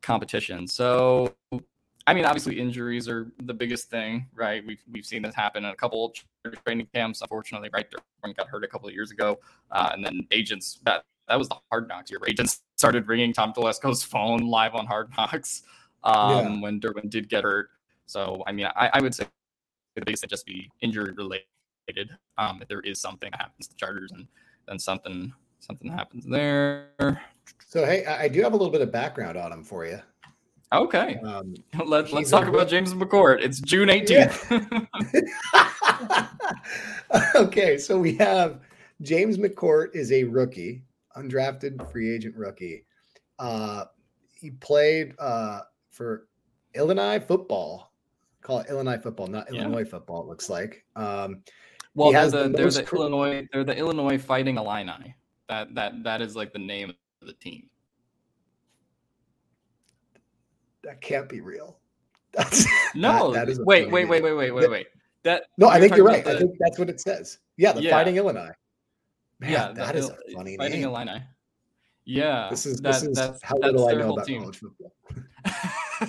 [0.00, 0.66] competition.
[0.66, 1.34] So
[2.06, 4.64] I mean, obviously injuries are the biggest thing, right?
[4.64, 6.14] We've we've seen this happen in a couple
[6.64, 7.20] training camps.
[7.20, 7.86] Unfortunately, right,
[8.20, 9.40] one got hurt a couple of years ago,
[9.72, 12.20] uh, and then agents that that was the hard knocks year.
[12.28, 15.62] Agents started ringing Tom Telesco's phone live on Hard Knocks
[16.04, 16.60] um, yeah.
[16.60, 17.70] when Derwin did get hurt.
[18.06, 19.26] So I mean, I, I would say
[19.96, 21.46] the biggest thing just be injury related.
[22.38, 24.28] Um, if there is something that happens to Chargers, and
[24.68, 27.20] then something something happens there.
[27.66, 30.00] So hey, I do have a little bit of background on him for you.
[30.72, 31.16] Okay.
[31.18, 31.54] Um,
[31.86, 33.40] Let, let's talk about James McCourt.
[33.40, 34.88] It's June 18th.
[35.52, 36.26] Yeah.
[37.36, 38.60] okay, so we have
[39.02, 40.82] James McCourt is a rookie,
[41.16, 42.84] undrafted free agent rookie.
[43.38, 43.84] Uh,
[44.34, 46.26] he played uh, for
[46.74, 47.92] Illinois football.
[48.42, 49.84] Call it Illinois football, not Illinois yeah.
[49.84, 50.22] football.
[50.22, 50.84] It looks like.
[50.94, 51.42] Um,
[51.94, 53.48] well, they're the, the they're the Illinois.
[53.52, 55.14] They're the Illinois Fighting Illini.
[55.48, 57.68] That that that is like the name of the team.
[60.86, 61.78] That can't be real.
[62.32, 63.32] That's no.
[63.32, 64.86] That, that is wait, wait, wait, wait, wait, wait, wait.
[65.24, 66.24] That no, I think you're right.
[66.24, 67.38] The, I think that's what it says.
[67.56, 67.90] Yeah, the yeah.
[67.90, 68.50] Fighting Illini.
[69.40, 70.58] Man, yeah, that the, is a funny name.
[70.58, 70.88] Fighting name.
[70.90, 71.22] Illini.
[72.04, 74.42] Yeah, this is that, this is that's, how little I know about team.
[74.42, 74.92] college football.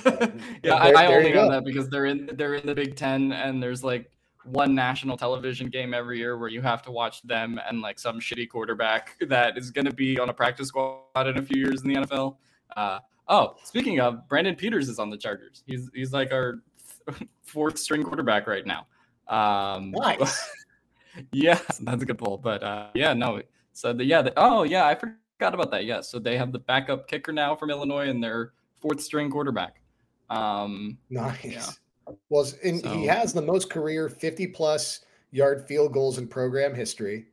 [0.06, 0.30] yeah,
[0.62, 3.64] there, I, I only know that because they're in they're in the Big Ten, and
[3.64, 4.12] there's like
[4.44, 8.20] one national television game every year where you have to watch them and like some
[8.20, 11.82] shitty quarterback that is going to be on a practice squad in a few years
[11.82, 12.38] in the NFL.
[12.76, 15.64] Uh, Oh, speaking of, Brandon Peters is on the Chargers.
[15.66, 16.62] He's he's like our
[17.44, 18.88] fourth string quarterback right now.
[19.28, 20.50] Um, nice.
[21.32, 22.38] yeah, that's a good pull.
[22.38, 23.42] But uh, yeah, no.
[23.74, 25.86] So the, yeah, the, oh yeah, I forgot about that.
[25.86, 29.82] Yeah, so they have the backup kicker now from Illinois and their fourth string quarterback.
[30.30, 31.44] Um, nice.
[31.44, 32.16] Yeah.
[32.30, 36.74] Was in, so, he has the most career 50 plus yard field goals in program
[36.74, 37.26] history.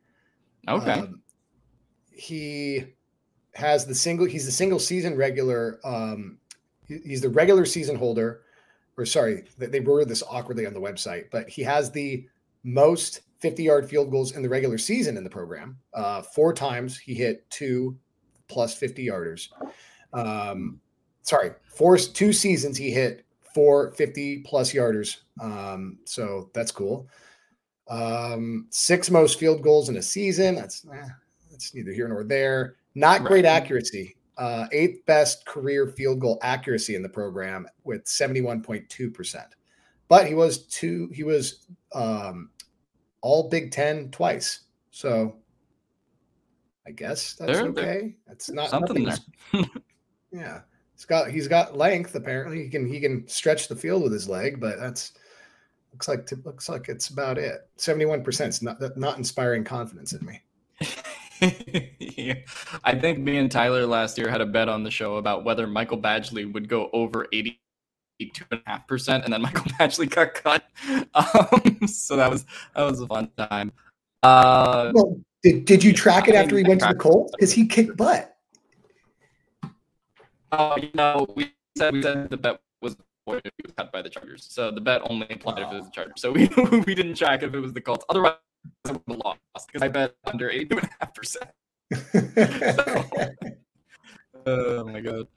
[0.67, 0.91] Okay.
[0.91, 1.21] Um,
[2.11, 2.85] he
[3.55, 4.25] has the single.
[4.25, 5.79] He's the single season regular.
[5.83, 6.37] Um,
[6.87, 8.41] he's the regular season holder,
[8.97, 12.27] or sorry, they worded this awkwardly on the website, but he has the
[12.63, 15.77] most 50 yard field goals in the regular season in the program.
[15.93, 17.97] Uh, four times he hit two
[18.47, 19.49] plus 50 yarders.
[20.13, 20.79] Um,
[21.21, 25.17] sorry, four two seasons he hit four 50 plus yarders.
[25.41, 27.07] Um, so that's cool.
[27.87, 30.55] Um, six most field goals in a season.
[30.55, 31.07] That's eh,
[31.51, 32.75] that's neither here nor there.
[32.95, 33.27] Not right.
[33.27, 34.15] great accuracy.
[34.37, 39.45] uh, eighth best career field goal accuracy in the program with 71.2%.
[40.07, 42.49] But he was two, he was um,
[43.21, 44.61] all Big Ten twice.
[44.91, 45.37] So
[46.87, 48.15] I guess that's there, okay.
[48.27, 49.63] That's not something there.
[50.31, 50.61] yeah.
[50.93, 52.63] He's got he's got length apparently.
[52.63, 55.13] He can he can stretch the field with his leg, but that's
[55.91, 57.67] looks like looks like it's about it.
[57.77, 60.41] 71% is not not inspiring confidence in me.
[61.99, 62.35] yeah.
[62.83, 65.67] I think me and Tyler last year had a bet on the show about whether
[65.67, 70.63] Michael Badgley would go over 82.5%, and then Michael Badgley got cut.
[71.13, 72.45] Um, so that was
[72.75, 73.71] that was a fun time.
[74.23, 77.31] Uh, well, did, did you track it after he went to the Colts?
[77.35, 78.35] Because he kicked butt.
[80.51, 82.95] Oh, you know, we said we said the bet was
[83.27, 83.41] was
[83.77, 84.47] cut by the Chargers.
[84.49, 85.67] So the bet only applied oh.
[85.67, 86.21] if it was the Chargers.
[86.21, 86.47] So we
[86.85, 88.05] we didn't track if it was the Colts.
[88.09, 88.35] Otherwise,
[88.85, 91.49] I would have lost because I bet under eight and a half percent.
[94.47, 95.27] Oh my god.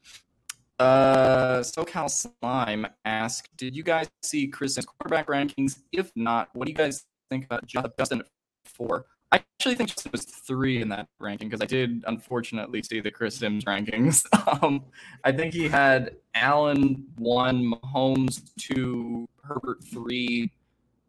[0.78, 5.80] Uh, SoCal Slime asked, "Did you guys see Kristen's quarterback rankings?
[5.92, 8.22] If not, what do you guys think about Justin
[8.64, 9.06] four?
[9.32, 13.10] I actually think Justin was three in that ranking because I did unfortunately see the
[13.10, 14.24] Chris Sims rankings.
[14.62, 14.84] Um,
[15.24, 20.50] I think he had Allen one, Mahomes two, Herbert three,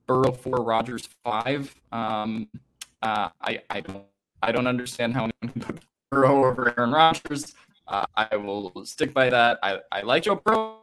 [0.10, 1.76] Burrow four, Rodgers five.
[1.92, 2.48] Um,
[3.04, 4.04] uh, I I don't
[4.42, 7.54] I don't understand how anyone can put Burrow over Aaron Rodgers.
[7.88, 9.60] Uh, I will stick by that.
[9.62, 10.80] I, I like Joe Burrow.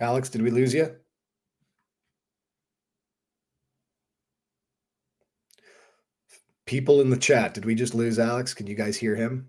[0.00, 0.96] Alex, did we lose you?
[6.66, 8.52] People in the chat, did we just lose Alex?
[8.52, 9.48] Can you guys hear him?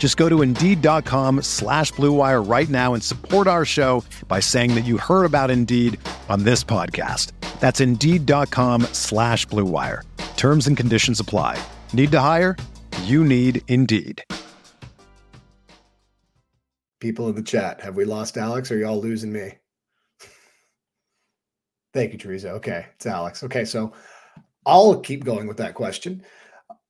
[0.00, 4.86] Just go to Indeed.com slash BlueWire right now and support our show by saying that
[4.86, 7.32] you heard about Indeed on this podcast.
[7.60, 10.02] That's Indeed.com slash BlueWire.
[10.38, 11.62] Terms and conditions apply.
[11.92, 12.56] Need to hire?
[13.02, 14.24] You need Indeed.
[16.98, 19.52] People in the chat, have we lost Alex or are y'all losing me?
[21.92, 22.52] Thank you, Teresa.
[22.52, 23.44] Okay, it's Alex.
[23.44, 23.92] Okay, so
[24.64, 26.22] I'll keep going with that question.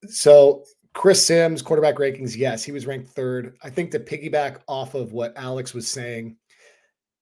[0.07, 3.57] So Chris Sims, quarterback rankings, yes, he was ranked third.
[3.62, 6.37] I think to piggyback off of what Alex was saying,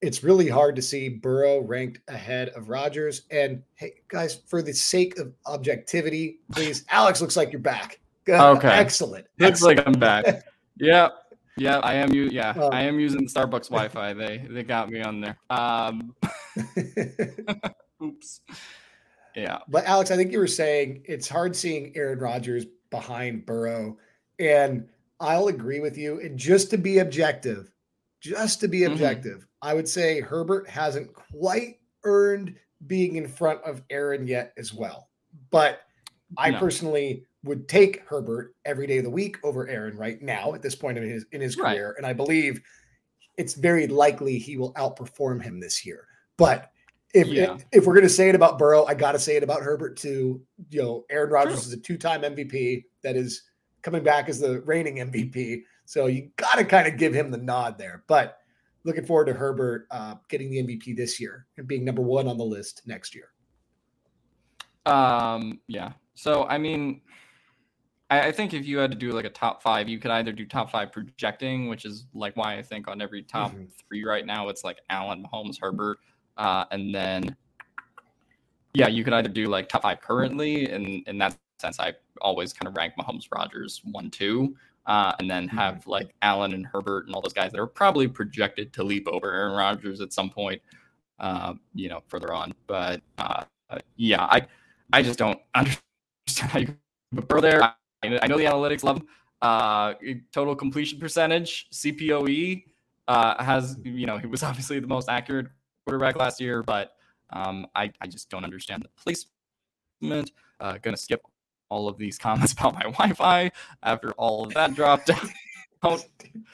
[0.01, 3.23] it's really hard to see Burrow ranked ahead of Rodgers.
[3.31, 8.01] And hey, guys, for the sake of objectivity, please, Alex looks like you're back.
[8.31, 9.27] Okay, excellent.
[9.39, 10.45] Looks like I'm back.
[10.77, 11.09] yeah,
[11.57, 12.13] yeah, I am.
[12.13, 14.13] You, yeah, um, I am using Starbucks Wi-Fi.
[14.13, 15.39] They they got me on there.
[15.49, 16.15] Um,
[18.03, 18.43] oops.
[19.35, 23.97] Yeah, but Alex, I think you were saying it's hard seeing Aaron Rodgers behind Burrow.
[24.39, 24.89] And
[25.21, 26.21] I'll agree with you.
[26.21, 27.71] And just to be objective,
[28.21, 28.93] just to be mm-hmm.
[28.93, 29.69] objective, mm-hmm.
[29.69, 32.55] I would say Herbert hasn't quite earned
[32.87, 35.09] being in front of Aaron yet as well.
[35.51, 35.81] But
[36.37, 36.59] I no.
[36.59, 40.75] personally would take Herbert every day of the week over Aaron right now at this
[40.75, 41.89] point in his in his career.
[41.89, 41.95] Right.
[41.97, 42.61] And I believe
[43.37, 46.07] it's very likely he will outperform him this year.
[46.37, 46.71] But
[47.15, 47.55] if yeah.
[47.55, 49.63] if, if, we're going to say it about Burrow, I got to say it about
[49.63, 50.43] Herbert too.
[50.71, 51.69] You know, Aaron Rodgers True.
[51.69, 53.43] is a two-time MVP that is
[53.83, 55.63] coming back as the reigning MVP.
[55.87, 58.05] So you got to kind of give him the nod there.
[58.09, 58.39] But
[58.85, 62.37] looking forward to Herbert uh, getting the MVP this year and being number one on
[62.37, 63.31] the list next year.
[64.85, 65.61] Um.
[65.67, 65.93] Yeah.
[66.15, 67.01] So I mean,
[68.11, 70.33] I, I think if you had to do like a top five, you could either
[70.33, 73.65] do top five projecting, which is like why I think on every top mm-hmm.
[73.89, 75.99] three right now it's like Allen, Mahomes, Herbert
[76.39, 77.37] uh, and then,
[78.75, 82.53] yeah, you can either do like top five currently, and in that sense, I always
[82.53, 84.57] kind of rank Mahomes, Rodgers one, two.
[84.87, 85.59] uh, and then Mm-hmm.
[85.59, 89.09] have like Allen and Herbert and all those guys that are probably projected to leap
[89.09, 90.63] over Aaron Rodgers at some point,
[91.21, 92.53] uh, you know, further on.
[92.67, 93.45] But uh,
[93.97, 94.47] yeah, I
[94.93, 96.77] I just don't understand how you
[97.29, 97.63] put there.
[97.63, 97.73] I,
[98.03, 99.09] I know the analytics love him.
[99.43, 99.95] Uh,
[100.33, 102.65] total completion percentage, CPOE,
[103.09, 105.49] uh, has you know he was obviously the most accurate
[105.89, 106.93] quarterback last year, but
[107.31, 110.33] um, I I just don't understand the placement.
[110.61, 111.23] Uh, gonna skip
[111.71, 113.51] all of these comments about my Wi-Fi
[113.83, 115.25] after all of that dropped out.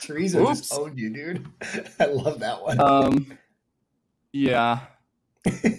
[0.01, 0.61] Teresa Oops.
[0.61, 1.47] just owned you, dude.
[2.01, 2.79] I love that one.
[2.79, 3.39] Um,
[4.33, 4.81] yeah,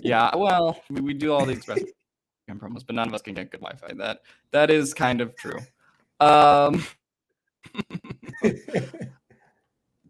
[0.01, 0.35] yeah.
[0.35, 1.79] Well, we, we do all the express
[2.49, 3.93] promos, but none of us can get good Wi-Fi.
[3.95, 5.59] That that is kind of true.
[6.19, 6.83] Um.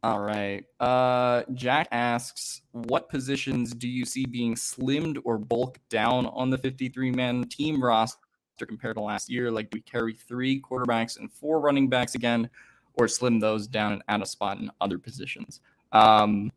[0.05, 0.63] All right.
[0.79, 6.59] Uh, Jack asks, what positions do you see being slimmed or bulked down on the
[6.59, 8.19] 53 man team roster
[8.67, 9.49] compared to last year?
[9.49, 12.51] Like, do we carry three quarterbacks and four running backs again,
[12.93, 15.61] or slim those down and add a spot in other positions?
[15.91, 16.51] Um,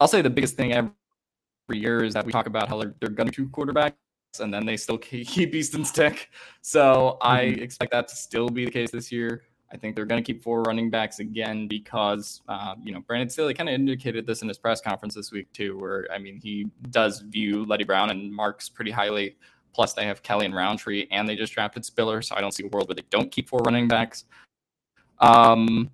[0.00, 0.90] I'll say the biggest thing every
[1.72, 3.92] year is that we talk about how they're, they're going to two quarterbacks
[4.40, 6.30] and then they still keep Easton Stick.
[6.62, 9.42] So I expect that to still be the case this year.
[9.74, 13.28] I think they're going to keep four running backs again because, uh, you know, Brandon
[13.28, 16.38] Staley kind of indicated this in his press conference this week, too, where, I mean,
[16.40, 19.36] he does view Leddie Brown and Marks pretty highly.
[19.74, 22.22] Plus, they have Kelley and Rountree, and they just drafted Spiller.
[22.22, 24.26] So I don't see a world where they don't keep four running backs.
[25.18, 25.90] Um,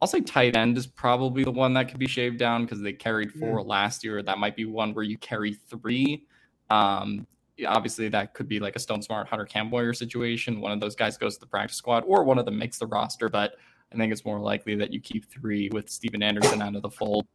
[0.00, 2.92] I'll say tight end is probably the one that could be shaved down because they
[2.92, 4.22] carried four last year.
[4.22, 6.22] That might be one where you carry three.
[6.70, 7.26] Um,
[7.66, 10.60] obviously that could be like a Stone Smartt Hunter Kampmoyer situation.
[10.60, 12.86] One of those guys goes to the practice squad, or one of them makes the
[12.86, 13.28] roster.
[13.28, 13.56] But
[13.92, 16.90] I think it's more likely that you keep three with Stephen Anderson out of the
[16.90, 17.26] fold.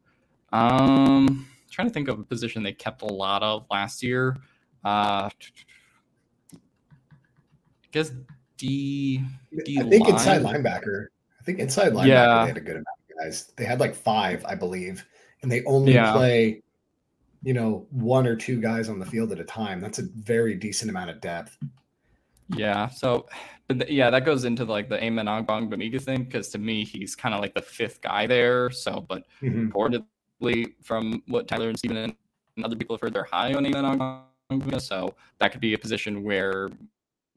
[0.52, 4.36] Um, trying to think of a position they kept a lot of last year.
[4.84, 5.28] Uh,
[6.52, 6.58] I
[7.90, 8.12] guess
[8.56, 9.22] D.
[9.64, 10.12] D I think line.
[10.14, 11.06] inside linebacker.
[11.40, 12.40] I think inside linebacker Yeah.
[12.42, 13.52] they had a good amount of guys.
[13.56, 15.04] They had like five, I believe,
[15.42, 16.12] and they only Yeah.
[16.12, 16.62] play,
[17.44, 19.80] you know, one or two guys on the field at a time.
[19.80, 21.56] That's a very decent amount of depth.
[22.48, 22.88] Yeah.
[22.88, 23.26] So,
[23.68, 27.14] but th- yeah, that goes into like the Amen Ogbongbemiga thing because to me he's
[27.14, 28.70] kind of like the fifth guy there.
[28.70, 29.70] So, but Mhm.
[29.70, 33.84] reportedly from what Tyler and Steven and other people have heard, they're high on Amen
[33.84, 34.80] Ogbong.
[34.80, 36.70] So that could be a position where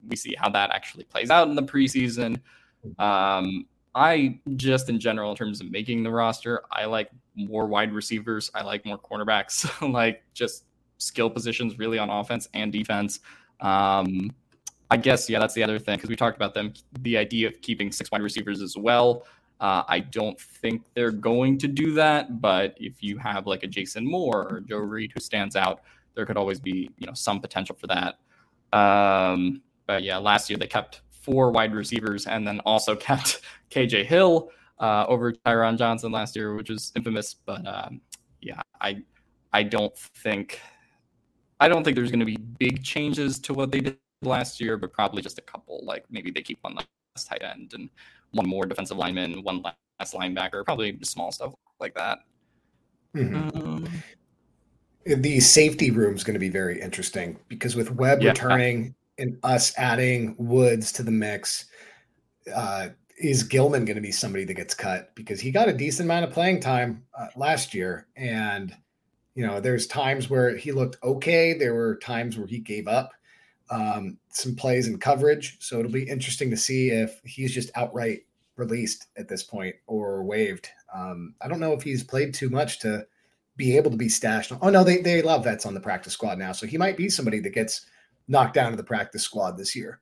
[0.06, 2.40] we see how that actually plays out in the preseason.
[2.98, 7.92] Um, I just in general, in terms of making the roster, I like more wide
[7.92, 8.50] receivers.
[8.54, 10.64] I like more cornerbacks, like just
[10.98, 13.20] skill positions really on offense and defense.
[13.60, 14.32] Um,
[14.90, 16.72] I guess yeah, that's the other thing because we talked about them.
[17.00, 19.26] The idea of keeping six wide receivers as well.
[19.60, 23.66] Uh, I don't think they're going to do that, but if you have like a
[23.66, 25.80] Jason Moore or Joe Reed who stands out,
[26.14, 28.18] there could always be you know some potential for that.
[28.76, 34.04] Um, but yeah, last year they kept four wide receivers and then also kept KJ
[34.06, 37.34] Hill uh, over Tyron Johnson last year, which is infamous.
[37.34, 38.00] But um,
[38.40, 39.02] yeah, I
[39.52, 40.60] I don't think
[41.60, 44.76] I don't think there's going to be big changes to what they did last year,
[44.76, 45.80] but probably just a couple.
[45.84, 47.90] Like maybe they keep one less tight end and
[48.32, 52.20] one more defensive lineman, one less linebacker, probably small stuff like that.
[53.16, 53.56] Mhm.
[53.56, 53.88] Um,
[55.04, 58.30] The safety room is going to be very interesting because with Webb Yeah.
[58.30, 61.66] returning and us adding Woods to the mix,
[62.54, 62.88] uh,
[63.18, 66.24] is Gilman going to be somebody that gets cut because he got a decent amount
[66.24, 68.74] of playing time uh, last year, and
[69.34, 71.54] you know there's times where he looked okay.
[71.54, 73.12] There were times where he gave up
[73.70, 75.56] um, some plays and coverage.
[75.60, 78.20] So it'll be interesting to see if he's just outright
[78.56, 80.68] released at this point or waived.
[80.94, 83.06] Um, I don't know if he's played too much to
[83.56, 84.52] be able to be stashed.
[84.62, 87.08] Oh no, they they love vets on the practice squad now, so he might be
[87.08, 87.86] somebody that gets
[88.28, 90.00] knocked down to the practice squad this year.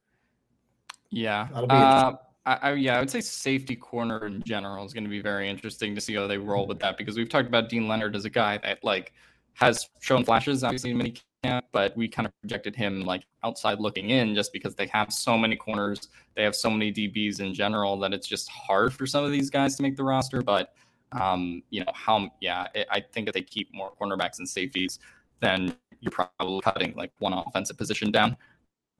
[1.10, 1.48] Yeah.
[1.52, 2.12] That'll be Uh,
[2.44, 5.48] I, I, yeah, I would say safety corner in general is going to be very
[5.48, 8.24] interesting to see how they roll with that because we've talked about Deane Leonard as
[8.24, 9.12] a guy that like
[9.54, 13.80] has shown flashes, obviously in many camp, but we kind of projected him like outside
[13.80, 17.52] looking in just because they have so many corners, they have so many DBs in
[17.52, 20.42] general that it's just hard for some of these guys to make the roster.
[20.42, 20.74] But
[21.12, 24.98] um, you know how, yeah, I I think if they keep more cornerbacks and safeties,
[25.40, 28.36] then you're probably cutting like one offensive position down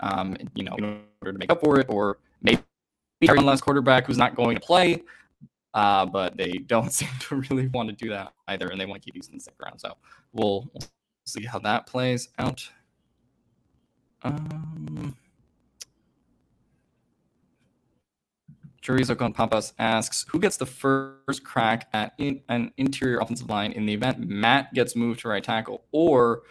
[0.00, 0.84] um, you know, in
[1.22, 2.62] order to make up for it, or maybe
[3.22, 5.02] one less quarterback who's not going to play.
[5.74, 9.02] Uh, but they don't seem to really want to do that either, and they want
[9.02, 9.80] to keep in the second round.
[9.80, 9.96] So
[10.32, 10.88] we'll, we'll
[11.26, 12.68] see how that plays out.
[14.22, 15.16] Um,
[18.86, 23.72] Chorizo con Pampas asks, "Who gets the first crack at in, an interior offensive line
[23.72, 26.42] in the event Matt gets moved to right tackle, or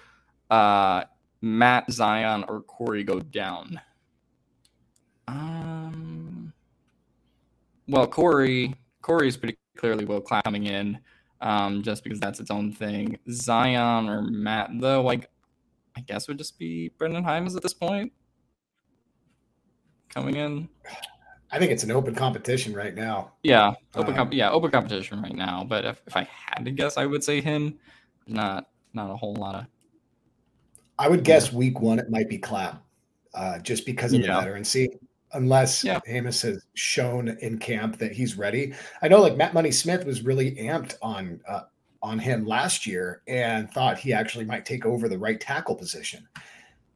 [0.50, 1.06] uh,
[1.42, 3.80] Matt Zion or Corey go down?"
[5.28, 6.52] Um,
[7.88, 11.00] well, Corey Corey is pretty clearly Will Clapp coming in,
[11.40, 13.18] um, just because that's its own thing.
[13.32, 15.30] Zion or Matt, though, like
[15.96, 18.12] I guess would just be Brenden Jaimes at this point
[20.10, 20.68] coming in.
[21.52, 23.34] I think it's an open competition right now.
[23.44, 25.64] Yeah, open um, comp- yeah, open competition right now.
[25.64, 27.78] But if, if I had to guess, I would say him.
[28.28, 29.66] Not not a whole lot of.
[30.98, 32.82] I would guess week one it might be Clapp,
[33.34, 34.36] uh, just because of yeah.
[34.36, 34.90] the veterancy.
[35.34, 36.00] Unless yeah.
[36.08, 38.74] Jaimes has shown in camp that he's ready.
[39.02, 41.62] I know, like Matt Money Smith was really amped on uh,
[42.02, 46.26] on him last year and thought he actually might take over the right tackle position.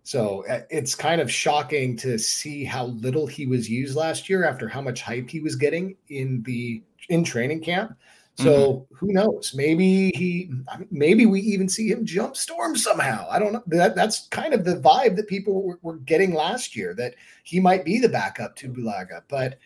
[0.03, 4.45] So uh, it's kind of shocking to see how little he was used last year
[4.45, 7.95] after how much hype he was getting in the in training camp.
[8.39, 8.95] So mm-hmm.
[8.95, 9.53] who knows?
[9.53, 10.49] Maybe he,
[10.91, 13.27] maybe we even see him jump storm somehow.
[13.29, 13.63] I don't know.
[13.67, 17.59] That that's kind of the vibe that people were, were getting last year that he
[17.59, 19.59] might be the backup to Bulaga, but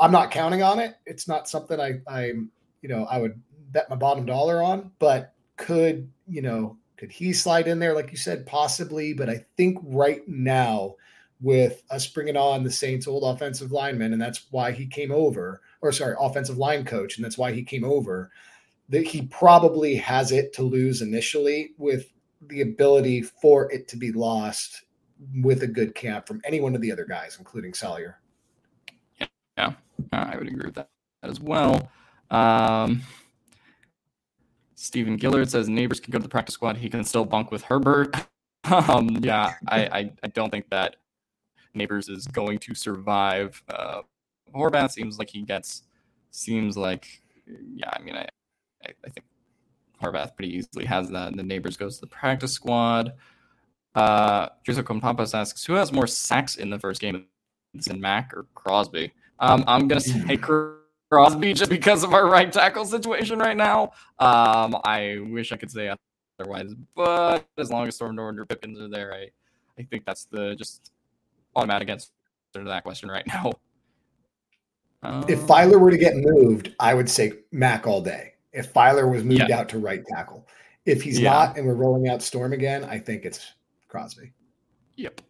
[0.00, 0.96] I'm not counting on it.
[1.06, 2.50] It's not something I, I'm,
[2.82, 4.90] you know, I would bet my bottom dollar on.
[4.98, 9.14] But could you know could he slide in there, like you said, possibly?
[9.14, 10.96] But I think right now,
[11.40, 15.62] with us bringing on the Saints' old offensive lineman, and that's why he came over,
[15.80, 18.32] or sorry, offensive line coach, and that's why he came over,
[18.88, 22.12] that he probably has it to lose initially with
[22.48, 24.82] the ability for it to be lost
[25.42, 28.18] with a good camp from any one of the other guys, including Salyer.
[29.56, 29.74] Yeah,
[30.12, 30.90] I would agree with that
[31.22, 31.88] as well.
[32.30, 33.02] Um,
[34.78, 36.76] Stephen Gillard says Nabers can go to the practice squad.
[36.76, 38.14] He can still bunk with Herbert.
[38.64, 40.96] um, yeah, I, I, I, don't think that
[41.76, 43.60] Nabers is going to survive.
[43.68, 44.02] Uh,
[44.54, 45.82] Horvath seems like he gets,
[46.30, 47.22] seems like,
[47.74, 48.28] yeah, I mean, I,
[48.86, 49.26] I, I think
[50.00, 51.32] Horvath pretty easily has that.
[51.32, 53.14] And the Nabers goes to the practice squad.
[53.96, 57.26] Uh, Drizzle Compampas asks, who has more sacks in the first game?
[57.74, 59.12] It Mack or Crosby?
[59.40, 60.36] Um, I'm going to say
[61.10, 63.92] Crosby just because of our right tackle situation right now.
[64.18, 65.94] Um, I wish I could say
[66.38, 69.28] otherwise, but as long as Storm Norton or Pipkins are there, I,
[69.78, 70.92] I think that's the just
[71.56, 72.08] automatic answer
[72.54, 73.52] to that question right now.
[75.02, 78.34] Um, if Feiler were to get moved, I would say Mack all day.
[78.52, 79.60] If Feiler was moved yeah.
[79.60, 80.46] out to right tackle,
[80.86, 81.32] if he's yeah.
[81.32, 83.52] not and we're rolling out Storm again, I think it's
[83.88, 84.32] Crosby.
[84.96, 85.20] Yep.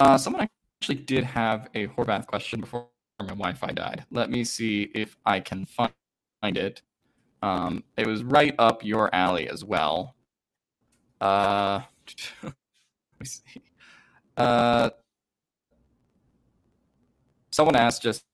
[0.00, 0.48] Uh, someone
[0.80, 2.88] actually did have a Horvath question before
[3.20, 4.04] my Wi-Fi died.
[4.10, 5.92] Let me see if I can find
[6.42, 6.82] it.
[7.42, 10.14] Um, it was right up your alley as well.
[11.20, 11.80] Uh,
[12.42, 12.54] let
[13.20, 13.62] me see.
[14.36, 14.90] Uh,
[17.50, 18.24] someone asked just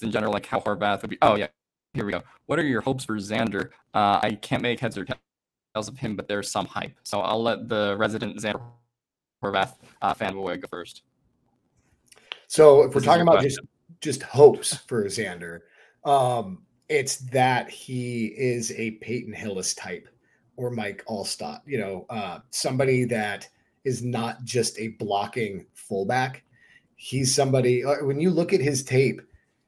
[0.00, 1.18] in general, like how Horvath would be.
[1.20, 1.48] Oh yeah,
[1.92, 2.22] here we go.
[2.46, 3.70] What are your hopes for Xander?
[3.92, 6.96] Uh, I can't make heads or tails of him, but there's some hype.
[7.02, 8.62] So I'll let the resident Xander
[9.44, 11.02] Horvath uh, fanboy go first.
[12.46, 13.60] So if we're talking about just
[14.00, 15.60] just hopes for Xander.
[16.04, 20.08] Um, it's that he is a Peyton Hillis type
[20.56, 23.48] or Mike Alstott, you know, uh, somebody that
[23.84, 26.42] is not just a blocking fullback.
[26.96, 29.20] He's somebody, uh, when you look at his tape,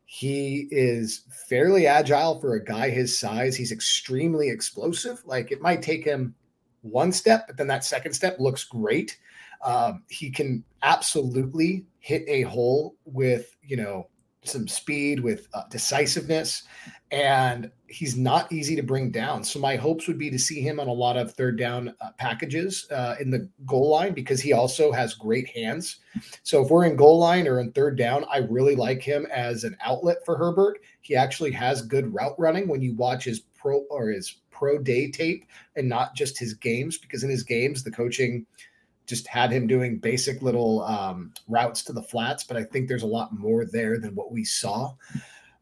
[0.04, 3.54] he is fairly agile for a guy his size.
[3.54, 5.22] He's extremely explosive.
[5.24, 6.34] Like it might take him
[6.82, 9.16] one step, but then that second step looks great.
[9.62, 14.08] Um, he can absolutely hit a hole with, you know,
[14.44, 16.64] some speed with uh, decisiveness
[17.10, 19.42] and he's not easy to bring down.
[19.42, 22.12] So my hopes would be to see him on a lot of third down uh,
[22.18, 25.96] packages uh, in the goal line because he also has great hands.
[26.44, 29.64] So if we're in goal line or in third down i really like him as
[29.64, 30.78] an outlet for herbert.
[31.00, 35.10] He actually has good route running when you watch his pro or his pro day
[35.10, 38.46] tape and not just his games because in his games the coaching
[39.10, 43.02] just had him doing basic little um, routes to the flats, but I think there's
[43.02, 44.94] a lot more there than what we saw.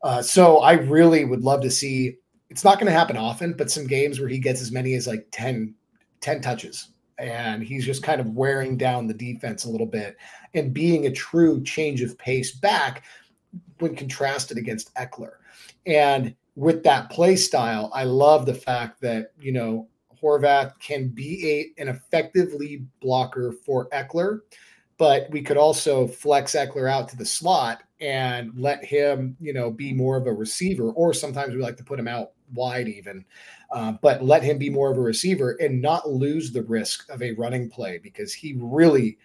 [0.03, 2.19] Uh, so I really would love to see.
[2.51, 5.07] It's not going to happen often, but some games where he gets as many as
[5.07, 5.75] like 10,
[6.21, 10.17] 10 touches and he's just kind of wearing down the defense a little bit
[10.55, 13.03] and being a true change of pace back
[13.81, 15.33] when contrasted against Ekeler.
[15.87, 19.89] And with that play style, I love the fact that, you know,
[20.23, 24.41] Horvath can be a, an effective lead blocker for Ekeler,
[24.99, 29.71] but we could also flex Ekeler out to the slot and let him, you know,
[29.71, 30.91] be more of a receiver.
[30.93, 33.25] Or sometimes we like to put him out wide, even,
[33.73, 37.23] uh, but let him be more of a receiver and not lose the risk of
[37.23, 39.19] a running play because he really,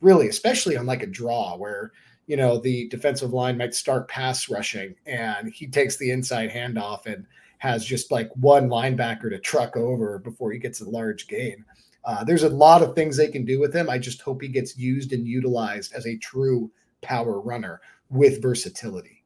[0.00, 1.92] really, especially on like a draw where
[2.30, 7.06] you know the defensive line might start pass rushing and he takes the inside handoff
[7.06, 7.26] and
[7.60, 11.64] has just like one linebacker to truck over before he gets a large gain.
[12.06, 13.90] Uh, there's a lot of things they can do with him.
[13.90, 16.70] I just hope he gets used and utilized as a true
[17.02, 19.22] power runner with versatility.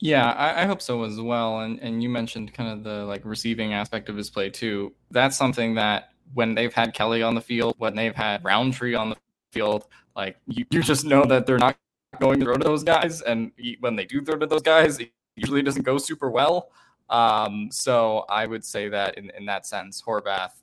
[0.00, 1.60] Yeah, I, I, hope so as well.
[1.60, 4.92] And and you mentioned kind of the like receiving aspect of his play too.
[5.12, 9.10] That's something that when they've had Kelley on the field, when they've had Rountree on
[9.10, 9.16] the
[9.52, 11.76] field, like you, you just know that they're not
[12.18, 13.22] going to throw to those guys.
[13.22, 16.70] And when they do throw to those guys, it usually doesn't go super well.
[17.10, 20.62] Um, so I would say that in, in that sense, Horvath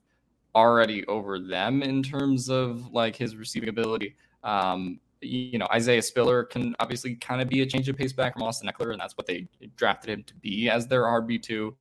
[0.56, 4.16] already over them in terms of like his receiving ability.
[4.44, 8.34] Um, you know, Isaiah Spiller can obviously kind of be a change of pace back
[8.34, 11.76] from Austin Ekeler, and that's what they drafted him to be as their RB2.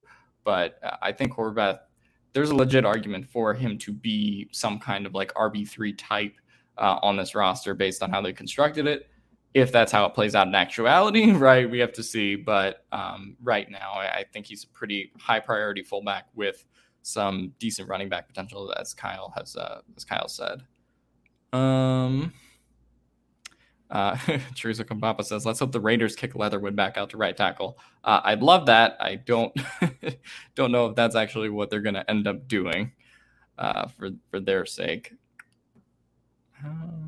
[0.45, 1.81] But uh, I think Horvath,
[2.33, 6.35] there's a legit argument for him to be some kind of like RB3 type
[6.79, 9.08] uh, on this roster based on how they constructed it.
[9.55, 12.36] If that's how it plays out in actuality, right, we have to see.
[12.36, 16.64] But um, right now, I, I think he's a pretty high priority fullback with
[17.03, 20.62] some decent running back potential, as Kyle has uh, as Kyle said.
[21.53, 22.32] Um,
[23.90, 24.16] uh,
[24.55, 28.20] Teresa Kambapa says, "Let's hope the Raiders kick Leatherwood back out to right tackle." Uh,
[28.24, 28.96] I'd love that.
[29.01, 29.53] I don't
[30.55, 32.92] don't know if that's actually what they're going to end up doing
[33.57, 35.14] uh, for for their sake.
[36.64, 37.08] Um,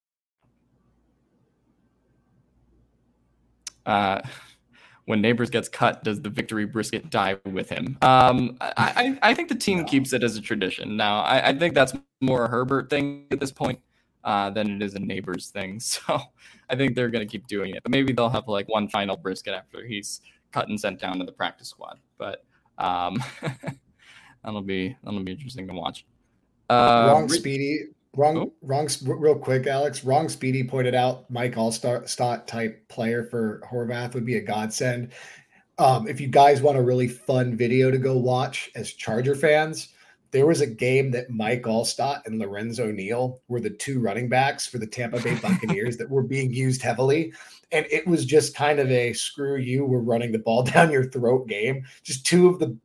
[3.85, 4.21] Uh,
[5.05, 7.97] when Nabers gets cut, does the victory brisket die with him?
[8.01, 9.83] Um, I, I, I, think the team no.
[9.85, 10.95] keeps it as a tradition.
[10.95, 13.79] Now, I, I, think that's more a Herbert thing at this point
[14.23, 15.79] uh, than it is a Nabers thing.
[15.91, 16.19] So
[16.69, 17.83] I think they're going to keep doing it.
[17.83, 20.21] But maybe they'll have like one final brisket after he's
[20.51, 21.99] cut and sent down to the practice squad.
[22.17, 22.45] But
[22.77, 23.21] um,
[24.43, 26.05] that'll be that'll be interesting to watch.
[26.69, 27.87] Uh, Wrong, Speedy.
[28.15, 28.53] Wrong, oh.
[28.61, 30.03] wrong, real quick, Alex.
[30.03, 35.13] Wrong Speedy pointed out Mike Alstott type player for Horvath would be a godsend.
[35.77, 39.89] Um, if you guys want a really fun video to go watch as Charger fans,
[40.31, 44.67] there was a game that Mike Alstott and Lorenzo Neal were the two running backs
[44.67, 47.33] for the Tampa Bay Buccaneers that were being used heavily.
[47.71, 51.09] And it was just kind of a screw you, we're running the ball down your
[51.09, 51.85] throat game.
[52.03, 52.77] Just two of the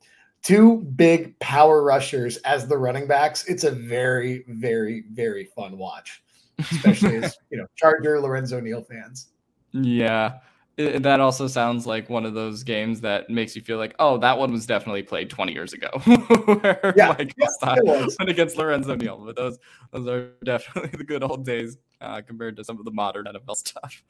[0.47, 3.45] two big power rushers as the running backs.
[3.47, 6.23] It's a very, very, very fun watch,
[6.61, 9.29] especially as you know Charger Lorenzo Neal fans.
[9.73, 10.39] Yeah.
[10.77, 14.19] It, that also sounds like one of those games that makes you feel like, oh,
[14.19, 15.89] that one was definitely played 20 years ago.
[16.05, 19.17] Where yeah, Mike yeah went against Lorenzo Neal.
[19.17, 19.59] But those
[19.91, 23.57] those are definitely the good old days uh, compared to some of the modern NFL
[23.57, 24.05] stuff.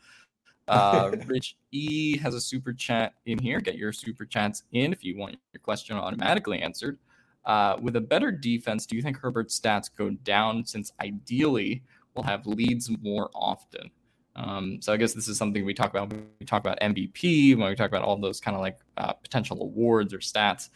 [0.68, 3.60] Uh, Rich E has a super chat in here.
[3.60, 6.98] Get your super chats in if you want your question automatically answered.
[7.44, 11.82] Uh, with a better defense, do you think Herbert's stats go down since ideally
[12.14, 13.90] we'll have leads more often?
[14.34, 17.56] Um, so I guess this is something we talk about when we talk about MVP,
[17.56, 20.68] when we talk about all those kind of like uh, potential awards or stats.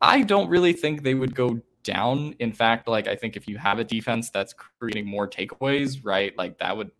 [0.00, 2.34] I don't really think they would go down.
[2.38, 6.36] In fact, like I think if you have a defense that's creating more takeaways, right,
[6.36, 6.90] like that would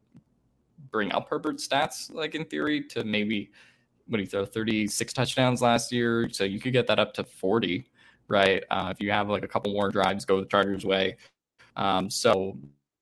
[0.91, 3.51] bring up Herbert's stats, like in theory, to maybe
[4.09, 6.29] what he throw 36 touchdowns last year.
[6.31, 7.91] So you could get that up to 40,
[8.29, 8.63] right?
[8.71, 11.17] Uh, if you have like a couple more drives go the Chargers' way.
[11.77, 12.57] Um, so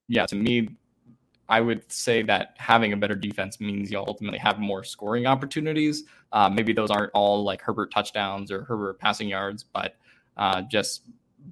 [0.09, 0.69] yeah, to me,
[1.49, 6.05] I would say that having a better defense means you'll ultimately have more scoring opportunities.
[6.33, 9.97] Uh, maybe those aren't all like Herbert touchdowns or Herbert passing yards, but
[10.37, 11.03] uh, just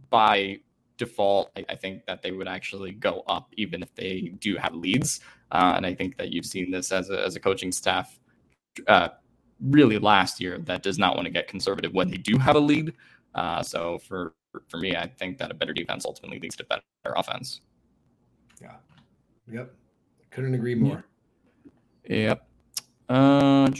[0.08, 0.60] by
[1.04, 4.74] default, I, I, think that they would actually go up even if they do have
[4.74, 5.20] leads.
[5.50, 8.18] Uh, and I think that you've seen this as a, as a coaching staff
[8.88, 9.08] uh,
[9.60, 12.60] really last year that does not want to get conservative when they do have a
[12.60, 12.92] lead.
[13.34, 14.34] Uh, so for
[14.68, 16.82] for me, I think that a better defense ultimately leads to better
[17.16, 17.62] offense.
[18.60, 18.76] Yeah.
[19.50, 19.74] Yep.
[20.30, 21.04] Couldn't agree more.
[22.08, 22.46] Yep.
[23.08, 23.70] Uh,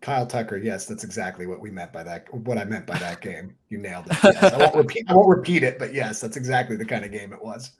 [0.00, 0.56] Kyle Tucker.
[0.56, 2.32] Yes, that's exactly what we meant by that.
[2.32, 3.54] What I meant by that game.
[3.68, 4.16] You nailed it.
[4.22, 4.52] Yes.
[4.52, 5.04] I won't repeat.
[5.08, 7.72] I won't repeat it, but yes, that's exactly the kind of game it was.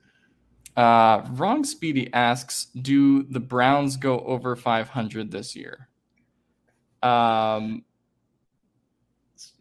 [0.76, 5.88] Uh, Wrong Speedy asks, "Do the Browns go over 500 this year?"
[7.02, 7.84] Um,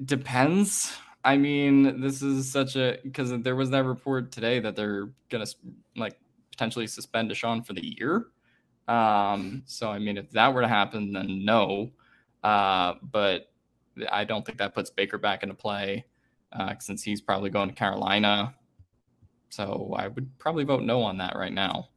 [0.03, 0.95] depends.
[1.23, 5.45] I mean, this is such a because there was that report today that they're gonna
[5.95, 6.17] like
[6.51, 8.27] potentially suspend Deshaun for the year.
[8.87, 11.91] Um, so I mean, if that were to happen, then no.
[12.43, 13.51] Uh, but
[14.11, 16.05] I don't think that puts Baker back into play
[16.53, 18.55] uh, since he's probably going to Carolina.
[19.49, 21.89] So I would probably vote no on that right now.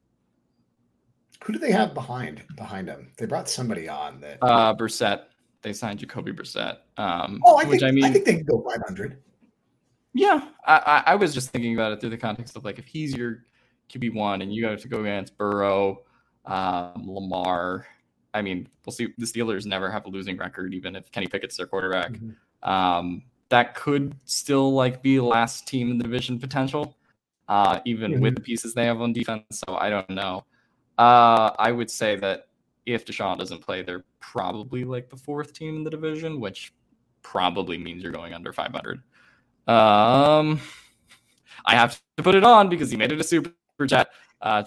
[1.44, 3.12] Who do they have behind behind him?
[3.16, 4.38] They brought somebody on that.
[4.42, 5.22] Uh, Brissett.
[5.62, 6.78] They signed Jacoby Brissett.
[6.96, 9.18] Um, oh, I which think I mean, I think they can go 500.
[10.12, 12.86] Yeah, I, I, I was just thinking about it through the context of like if
[12.86, 13.44] he's your
[13.90, 16.02] QB one and you have to go against Burrow,
[16.46, 17.86] um, Lamar.
[18.34, 19.08] I mean, we'll see.
[19.18, 22.12] The Steelers never have a losing record, even if Kenny Pickett's their quarterback.
[22.12, 22.68] Mm-hmm.
[22.70, 26.96] Um, that could still like be last team in the division potential,
[27.48, 28.20] uh, even Mhm.
[28.20, 29.44] with the pieces they have on defense.
[29.66, 30.44] So I don't know.
[30.98, 32.48] Uh, I would say that
[32.86, 36.72] if Deshaun doesn't play, they're probably like the fourth team in the division, which
[37.22, 39.02] probably means you're going under 500.
[39.66, 40.60] Um,
[41.64, 43.52] I have to put it on because he made it a super
[43.86, 44.10] chat.
[44.40, 44.62] Uh,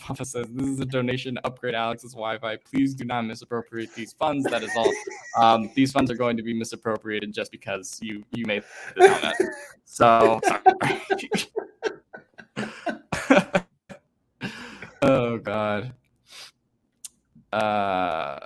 [0.00, 2.56] Papa says this is a donation to upgrade Alex's Wi-Fi.
[2.56, 4.44] Please do not misappropriate these funds.
[4.50, 4.90] That is all.
[5.38, 8.64] Um, these funds are going to be misappropriated just because you you made
[8.96, 9.36] the comment.
[9.84, 10.40] So.
[10.44, 11.30] sorry.
[15.02, 15.92] oh God.
[17.52, 18.38] Uh,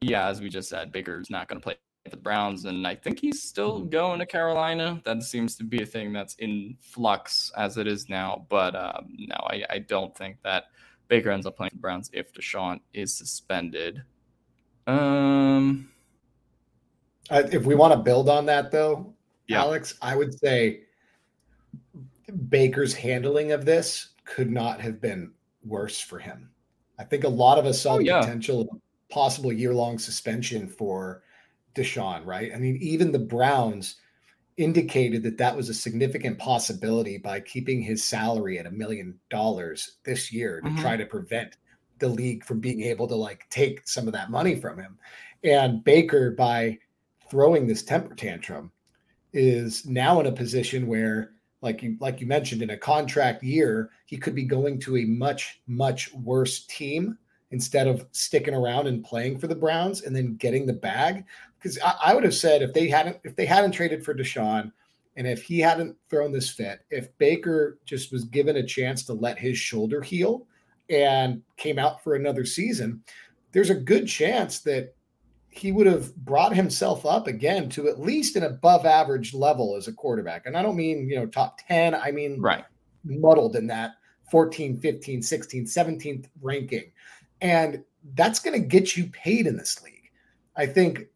[0.00, 2.94] yeah, as we just said, Baker's not going to play for the Browns, and I
[2.94, 5.00] think he's still going to Carolina.
[5.04, 8.46] That seems to be a thing that's in flux as it is now.
[8.48, 10.64] But um, no, I, I don't think that
[11.08, 14.02] Baker ends up playing the Browns if Deshaun is suspended.
[14.86, 15.90] Um,
[17.30, 19.12] Uh, if we want to build on that, though,
[19.46, 19.60] Yeah.
[19.60, 20.84] Alex, I would say
[22.48, 25.32] Baker's handling of this could not have been
[25.64, 26.50] worse for him.
[26.98, 28.20] I think a lot of us saw Oh, the yeah.
[28.20, 28.80] potential
[29.10, 31.22] possible year long suspension for
[31.74, 32.52] Deshaun, right?
[32.54, 33.96] I mean, even the Browns
[34.58, 39.98] indicated that that was a significant possibility by keeping his salary at a million dollars
[40.04, 40.80] this year to Mhm.
[40.80, 41.56] try to prevent
[42.00, 44.98] the league from being able to like take some of that money from him.
[45.44, 46.78] And Baker, by
[47.30, 48.72] throwing this temper tantrum,
[49.32, 53.90] is now in a position where, like you like you mentioned, in a contract year,
[54.06, 57.16] he could be going to a much much worse team
[57.50, 61.24] instead of sticking around and playing for the Browns and then getting the bag.
[61.58, 64.72] Because I, I would have said if they hadn't if they hadn't traded for Deshaun
[65.16, 69.12] and if he hadn't thrown this fit, if Baker just was given a chance to
[69.12, 70.46] let his shoulder heal
[70.90, 73.02] and came out for another season,
[73.52, 74.94] there's a good chance that
[75.50, 79.88] he would have brought himself up again to at least an above average level as
[79.88, 80.46] a quarterback.
[80.46, 82.64] And I don't mean, you know, top 10, I mean right.
[83.04, 83.92] muddled in that
[84.30, 86.92] 14, 15, 16, 17th ranking.
[87.40, 87.82] And
[88.14, 90.10] that's going to get you paid in this league.
[90.56, 91.06] I think,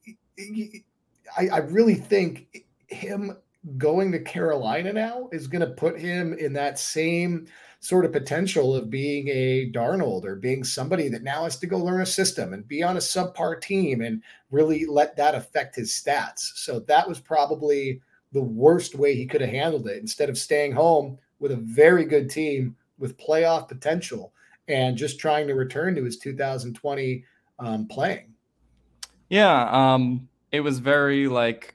[1.37, 3.37] I, I really think him
[3.79, 7.47] going to Carolina now is going to put him in that same
[7.81, 11.79] sort of potential of being a Darnold or being somebody that now has to go
[11.79, 15.91] learn a system and be on a subpar team and really let that affect his
[15.91, 16.53] stats.
[16.55, 18.01] So that was probably
[18.33, 22.05] the worst way he could have handled it instead of staying home with a very
[22.05, 24.33] good team with playoff potential
[24.69, 27.25] and just trying to return to his 2020
[27.59, 28.33] um, playing.
[29.29, 31.75] Yeah, um, it was very like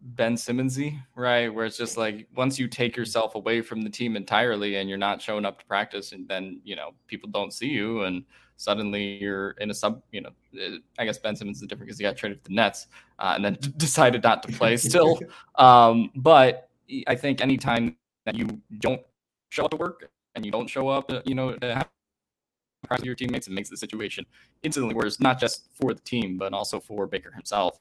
[0.00, 1.48] Ben Simmonsy, right?
[1.48, 4.98] Where it's just like once you take yourself away from the team entirely and you're
[4.98, 8.24] not showing up to practice, and then you know people don't see you, and
[8.56, 10.02] suddenly you're in a sub.
[10.10, 12.54] You know, uh, I guess Ben Simmons is different because he got traded to the
[12.54, 12.88] Nets
[13.18, 15.18] uh, and then d- decided not to play still.
[15.54, 16.68] um, but
[17.06, 17.96] I think anytime
[18.26, 18.48] that you
[18.80, 19.02] don't
[19.50, 23.14] show up to work and you don't show up, uh, you know, to have your
[23.14, 24.24] teammates, it makes the situation
[24.62, 27.78] instantly worse, not just for the team, but also for Baker himself,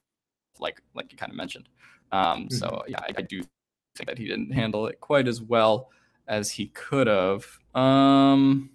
[0.59, 1.69] like like you kind of mentioned.
[2.11, 3.41] Um, So yeah, I, I do
[3.95, 5.89] think that he didn't handle it quite as well
[6.27, 7.45] as he could have.
[7.73, 8.69] Um,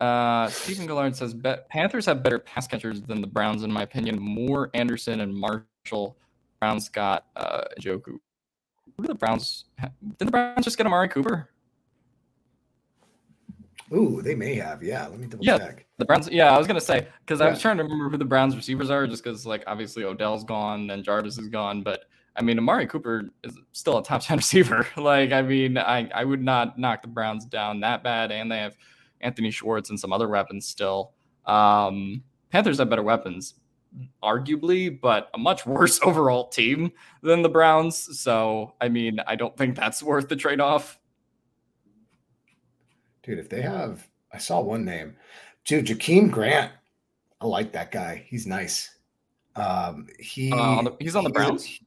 [0.00, 3.82] uh, Stephen Gillard says "Bet- Panthers have better pass catchers than the Browns, in my
[3.82, 4.18] opinion.
[4.18, 6.16] Moore, Anderson, and Marshall.
[6.60, 8.18] Browns got uh, Njoku.
[8.96, 9.64] Who did the Browns?
[10.18, 11.48] Did the Browns just get Amari Cooper?
[13.94, 14.82] Ooh, they may have.
[14.82, 15.58] Yeah, let me double Yeah.
[15.58, 15.86] check.
[15.98, 18.24] The Browns, yeah, I was gonna say because I was trying to remember who the
[18.24, 22.42] Browns receivers are, just because like obviously Odell's gone and Jarvis is gone, but I
[22.42, 24.86] mean Amari Cooper is still a top ten receiver.
[24.96, 28.58] like I mean, I I would not knock the Browns down that bad, and they
[28.58, 28.76] have
[29.20, 31.12] Anthony Schwartz and some other weapons still.
[31.46, 33.54] Um, Panthers have better weapons,
[34.22, 38.18] arguably, but a much worse overall team than the Browns.
[38.20, 40.98] So I mean, I don't think that's worth the trade off.
[43.22, 45.16] Dude, if they have, I saw one name.
[45.64, 46.72] Dude, Jakeem Grant.
[47.40, 48.24] I like that guy.
[48.28, 48.96] He's nice.
[49.56, 51.80] Um, he Uh, he's on the he- Browns?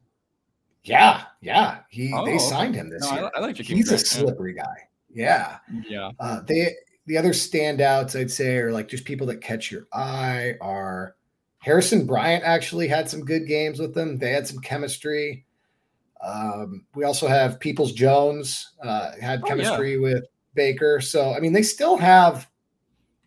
[0.83, 1.79] Yeah, yeah.
[1.89, 3.31] He Oh, they signed him this No, year.
[3.35, 4.17] I, I like Jakeem He's a Grant, yeah.
[4.19, 4.75] slippery guy.
[5.13, 5.57] Yeah.
[5.87, 6.11] Yeah.
[6.19, 6.75] Uh, they
[7.07, 11.15] the other standouts I'd say are like just people that catch your eye are
[11.59, 14.17] Harrison Bryant actually had some good games with them.
[14.17, 15.45] They had some chemistry.
[16.21, 19.49] Um, we also have Peoples Jones uh, had Oh, yeah.
[19.55, 20.23] chemistry with
[20.55, 21.01] Baker.
[21.01, 22.49] So I mean, they still have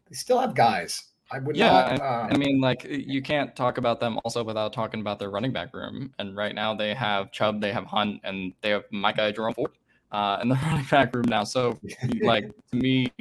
[0.08, 1.04] they still have guys.
[1.30, 2.00] I would yeah, not.
[2.00, 5.30] I, Um, I mean, like you can't talk about them also without talking about their
[5.30, 6.12] running back room.
[6.18, 9.72] And right now they have Chubb, they have Hunt, and they have Micah Jerome Ford
[10.10, 11.44] uh, in the running back room now.
[11.44, 11.78] So,
[12.22, 13.12] like to me,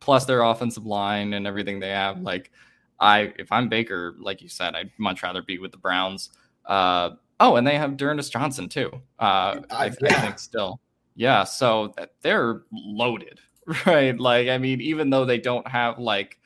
[0.00, 2.50] plus their offensive line and everything they have, like
[2.98, 6.30] I, if I'm Baker, like you said, I'd much rather be with the Browns.
[6.64, 8.90] Uh, oh, and they have D'Ernest Johnson too.
[9.18, 10.20] Uh, I, I yeah.
[10.22, 10.80] think still,
[11.14, 11.44] yeah.
[11.44, 13.40] So they're loaded,
[13.86, 14.18] right?
[14.18, 16.38] Like, I mean, even though they don't have like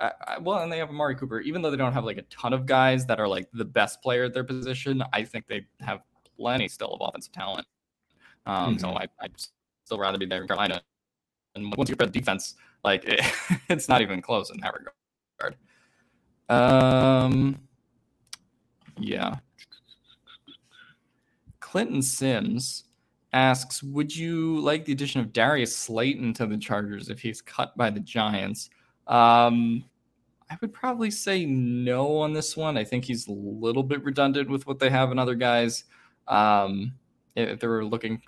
[0.00, 0.10] uh,
[0.40, 1.40] well, and they have Amari Cooper.
[1.40, 4.00] Even though they don't have like a ton of guys that are like the best
[4.00, 6.02] player at their position, I think they have
[6.36, 7.66] plenty still of offensive talent.
[8.46, 8.80] Um, Mhm.
[8.80, 9.32] So I, I'd
[9.84, 10.82] still rather be there in Carolina.
[11.54, 12.54] And once you get the defense,
[12.84, 13.20] like it,
[13.68, 15.56] it's not even close in that regard.
[16.48, 17.58] Um,
[18.98, 19.38] yeah.
[21.60, 22.84] Clinton Sims
[23.38, 27.76] asks, "Would you like the addition of Darius Slayton to the Chargers if he's cut
[27.76, 28.70] by the Giants?"
[29.06, 29.84] Um,
[30.50, 32.76] I would probably say no on this one.
[32.78, 35.84] I think he's a little bit redundant with what they have in other guys.
[36.26, 36.92] Um,
[37.36, 38.22] if they were looking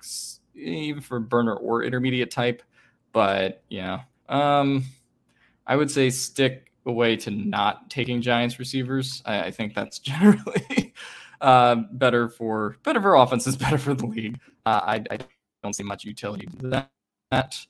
[0.55, 2.61] even for burner or intermediate type,
[3.11, 4.85] but yeah, um,
[5.67, 9.21] I would say stick away to not taking Giants receivers.
[9.25, 10.80] I, I think that's generally
[11.41, 14.39] uh, better for better for offenses, better for the league.
[14.65, 15.17] Uh, I, I
[15.63, 16.87] don't see much utility to
[17.31, 17.65] that.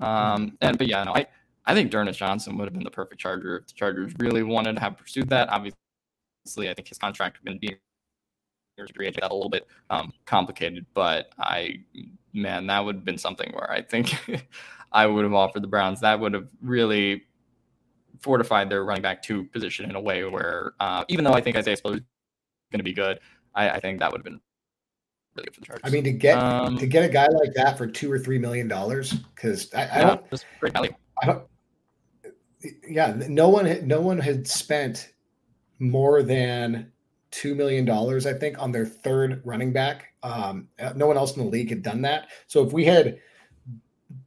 [0.00, 1.26] Um, and but yeah, no, I
[1.66, 4.74] I think D'Ernest Johnson would have been the perfect Charger if the Chargers really wanted
[4.74, 5.48] to have pursued that.
[5.48, 7.76] Obviously, I think his contract would be
[8.76, 11.80] that a little bit um, complicated, but I
[12.32, 14.14] man, that would have been something where I think
[14.92, 16.00] I would have offered the Browns.
[16.00, 17.24] That would have really
[18.20, 21.56] fortified their running back two position in a way where, uh, even though I think
[21.56, 22.00] Isaiah Spiller
[22.74, 23.20] going to be good,
[23.54, 24.40] I, I think that would have been
[25.36, 25.84] really good for the Chargers.
[25.84, 28.38] I mean, to get Um, to get a guy like that for two or three
[28.38, 30.92] million dollars, because I, I yeah, don't, great value.
[31.22, 31.42] I don't.
[32.88, 35.12] Yeah, no one, had- no one had spent
[35.78, 36.90] more than
[37.30, 40.14] two million dollars, I think, on their third running back.
[40.22, 42.28] Um, no one else in the league had done that.
[42.46, 43.18] So if we had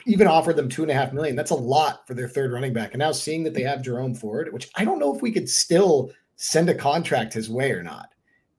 [0.05, 2.73] even offered them two and a half million, that's a lot for their third running
[2.73, 2.91] back.
[2.91, 5.49] And now seeing that they have Jerome Ford, which I don't know if we could
[5.49, 8.13] still send a contract his way or not.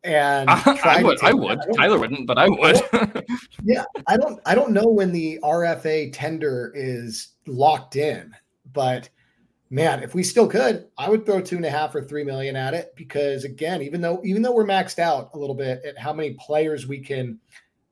[0.05, 1.23] And I, I would.
[1.23, 1.61] I would.
[1.61, 2.81] don't- Tyler wouldn't, but I would.
[3.65, 8.33] yeah, I don't I don't know when the RFA tender is locked in,
[8.73, 9.09] but
[9.71, 12.57] man, if we still could, I would throw two and a half or three million
[12.57, 15.99] at it because again, even though even though we're maxed out a little bit at
[15.99, 17.39] how many players we can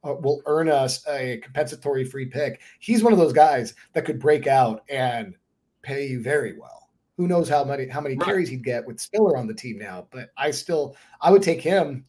[0.05, 4.21] uh, will earn us a compensatory free pick, he's one of those guys that could
[4.21, 5.35] break out and
[5.83, 6.86] pay you very well.
[7.17, 8.27] Who knows how many how many Right.
[8.27, 10.07] carries he'd get with Spiller on the team now?
[10.11, 12.07] But I still I would take him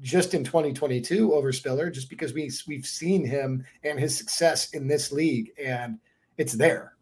[0.00, 4.86] just in 2022 over Spiller, just because we we've seen him and his success in
[4.88, 5.98] this league, and
[6.38, 6.96] it's there.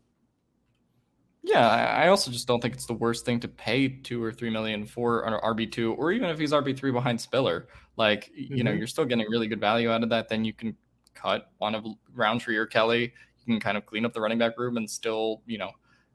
[1.42, 4.48] Yeah, I also just don't think it's the worst thing to pay two or three
[4.50, 7.68] million for an RB two, or even if he's RB three behind Spiller.
[7.96, 8.78] Like you know, Mhm.
[8.78, 10.28] you're still getting really good value out of that.
[10.28, 10.76] Then you can
[11.14, 11.84] cut one of
[12.14, 13.12] Rountree or Kelley.
[13.44, 15.70] You can kind of clean up the running back room and still, you know,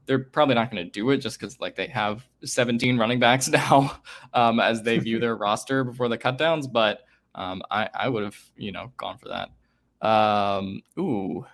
[0.10, 3.47] they're probably not going to do it just because like they have 17 running backs
[3.47, 4.01] now
[4.34, 6.70] um, as they view their roster before the cutdowns.
[6.70, 7.01] But
[7.36, 10.05] um, I I would have you know gone for that.
[10.05, 11.45] Um, ooh.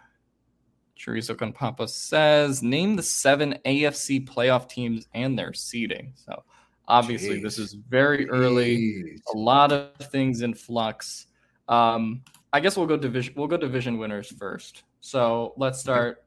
[0.98, 6.14] Chorizo Conpapa says, name the seven AFC playoff teams and their seeding.
[6.16, 6.42] So
[6.88, 8.78] obviously, this is very early.
[8.78, 9.20] Jeez.
[9.34, 11.28] A lot of things in flux.
[11.68, 12.22] Um,
[12.54, 13.34] I guess we'll go division.
[13.36, 14.84] We'll go division winners first.
[15.02, 16.24] So let's start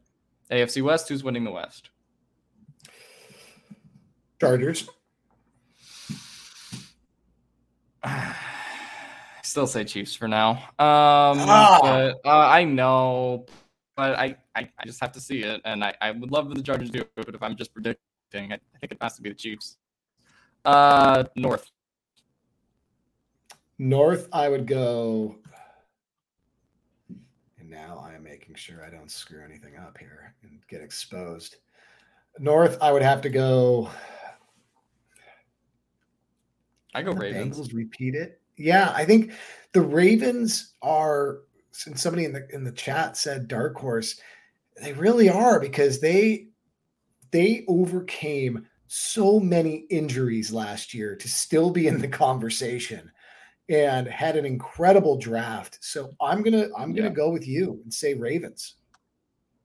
[0.50, 1.08] AFC West.
[1.08, 1.88] Who's winning the West?
[4.40, 4.88] Chargers.
[9.42, 10.50] Still say Chiefs for now.
[10.50, 11.78] Um, Ah.
[11.80, 13.46] but uh, I know,
[13.96, 16.62] but I, I, I just have to see it, and I, I would love the
[16.62, 17.10] Chargers to do it.
[17.16, 19.78] But if I'm just predicting, I, I think it has to be the Chiefs.
[20.64, 21.70] Uh, North.
[23.78, 25.36] North, I would go.
[27.58, 31.56] And now I am making sure I don't screw anything up here and get exposed.
[32.38, 33.90] North, I would have to go.
[36.98, 37.58] I go Ravens.
[37.58, 38.40] Bengals repeat it.
[38.56, 39.32] Yeah, I think
[39.72, 41.40] the Ravens are.
[41.70, 44.20] Since somebody in the in the chat said dark horse,
[44.82, 46.48] they really are because they
[47.30, 53.12] they overcame so many injuries last year to still be in the conversation
[53.68, 55.78] and had an incredible draft.
[55.82, 57.14] So I'm gonna I'm gonna Yeah.
[57.14, 58.74] go with you and say Ravens.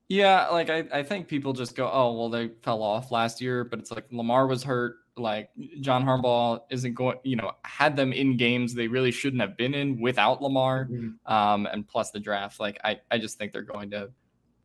[0.09, 3.63] Yeah, like I, I think people just go, oh well, they fell off last year,
[3.63, 4.97] but it's like Lamar was hurt.
[5.15, 5.49] Like
[5.79, 9.73] John Harbaugh isn't going, you know, had them in games they really shouldn't have been
[9.73, 10.89] in without Lamar.
[11.25, 12.59] Um, and plus the draft.
[12.59, 14.09] Like I, I just think they're going to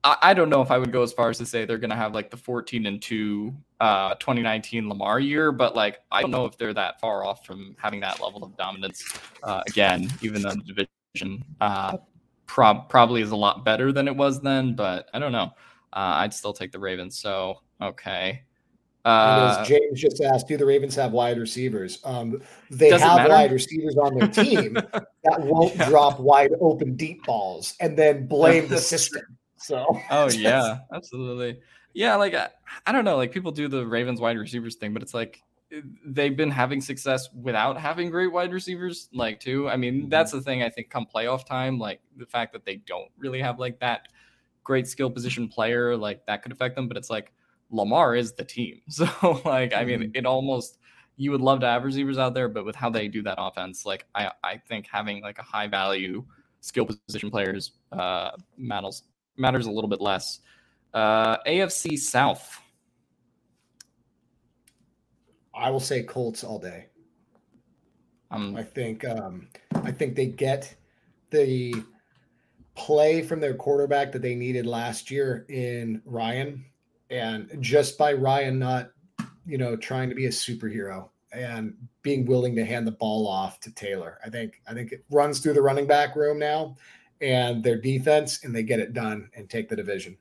[0.05, 1.90] I, I don't know if I would go as far as to say they're going
[1.90, 6.30] to have like the 14 and 2 uh, 2019 Lamar year, but like I don't
[6.30, 9.05] know if they're that far off from having that level of dominance
[9.42, 11.96] uh, again, even though the division uh,
[12.46, 15.53] prob- probably is a lot better than it was then, but I don't know.
[15.92, 17.18] Uh, I'd still take the Ravens.
[17.18, 18.42] So, okay.
[19.05, 22.01] Uh, as James just asked, do the Ravens have wide receivers?
[22.05, 23.30] Um, they have matter.
[23.30, 24.74] wide receivers on their team
[25.24, 25.88] that won't yeah.
[25.88, 29.22] drop wide open deep balls and then blame the system.
[29.57, 31.61] So, oh yeah, absolutely.
[31.94, 32.49] Yeah, like I,
[32.86, 35.42] I don't know, like people do the Ravens wide receivers thing, but it's like
[36.05, 39.68] they've been having success without having great wide receivers, like too.
[39.68, 40.09] I mean, mm-hmm.
[40.09, 40.62] that's the thing.
[40.62, 44.09] I think come playoff time, like the fact that they don't really have like that
[44.64, 46.88] great skill position player, like that could affect them.
[46.88, 47.32] But it's like
[47.70, 48.80] Lamar is the team.
[48.88, 49.06] So
[49.44, 50.10] like I mean mm-hmm.
[50.14, 50.78] it almost
[51.16, 53.84] you would love to have receivers out there, but with how they do that offense,
[53.84, 56.24] like I, I think having like a high value
[56.60, 59.04] skill position players uh matters
[59.36, 60.40] matters a little bit less.
[60.94, 62.60] Uh AFC South.
[65.54, 66.86] I will say Colts all day.
[68.30, 70.74] Um, I think um, I think they get
[71.30, 71.74] the
[72.74, 76.64] play from their quarterback that they needed last year in Ryan
[77.11, 78.90] and just by Ryan not,
[79.46, 83.61] you know, trying to be a superhero and being willing to hand the ball off
[83.61, 84.18] to Taylor.
[84.24, 86.76] I think I think it runs through the running back room now
[87.20, 90.16] and their defense and they get it done and take the division.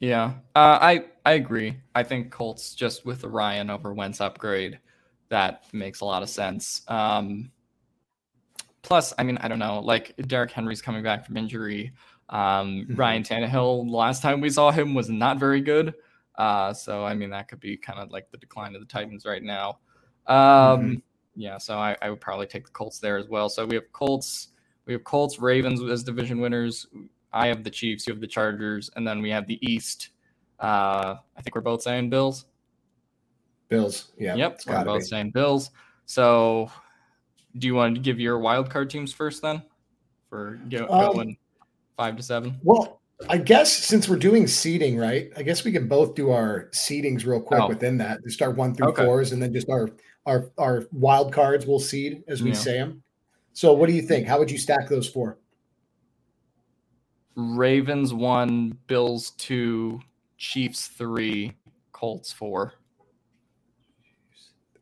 [0.00, 0.34] Yeah.
[0.54, 1.76] Uh, I I agree.
[1.94, 4.78] I think Colts just with the Ryan over Wentz upgrade
[5.28, 6.82] that makes a lot of sense.
[6.88, 7.50] Um,
[8.82, 11.92] plus, I mean, I don't know, like Derrick Henry's coming back from injury.
[12.28, 12.86] Um.
[12.94, 15.94] Ryan Tannehill, last time we saw him was not very good.
[16.38, 19.26] Uh, so I mean that could be kind of like the decline of the Titans
[19.26, 19.80] right now.
[20.28, 20.94] Um, mm-hmm.
[21.34, 23.48] Yeah, so I, I, would probably take the Colts there as well.
[23.48, 24.48] So we have Colts,
[24.86, 26.86] we have Colts, Ravens as division winners.
[27.32, 30.10] I have the Chiefs, you have the Chargers, and then we have the East.
[30.60, 32.46] Uh, I think we're both saying Bills.
[33.68, 34.34] Bills, yeah.
[34.34, 35.06] Yep, we're both be.
[35.06, 35.70] saying Bills.
[36.06, 36.70] So,
[37.56, 39.62] do you want to give your wild card teams first then?
[40.28, 41.36] For go, um, going
[41.98, 42.58] five to seven?
[42.62, 45.30] Well, I guess since we're doing seeding, right?
[45.36, 47.68] I guess we can both do our seedings real quick oh.
[47.68, 48.22] within that.
[48.22, 49.04] To start one through okay.
[49.04, 49.90] fours, and then just our
[50.24, 52.56] our our wild cards will seed as we yeah.
[52.56, 53.02] say them.
[53.52, 54.26] So, what do you think?
[54.26, 55.38] How would you stack those four?
[57.34, 60.00] Ravens one, Bills two,
[60.38, 61.54] Chiefs three,
[61.92, 62.74] Colts four.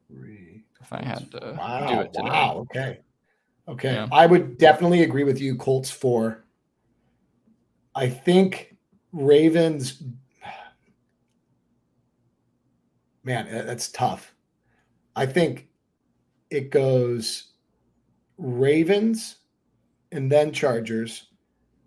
[0.08, 0.64] Three.
[0.80, 2.28] If I had to wow, do it today.
[2.28, 2.66] Wow.
[2.70, 2.98] Okay.
[3.66, 3.94] Okay.
[3.94, 4.08] Yeah.
[4.12, 5.56] I would definitely agree with you.
[5.56, 6.45] Colts four.
[7.96, 8.76] I think
[9.12, 10.02] Ravens,
[13.24, 14.34] man, that's tough.
[15.16, 15.68] I think
[16.50, 17.54] it goes
[18.36, 19.36] Ravens
[20.12, 21.28] and then Chargers.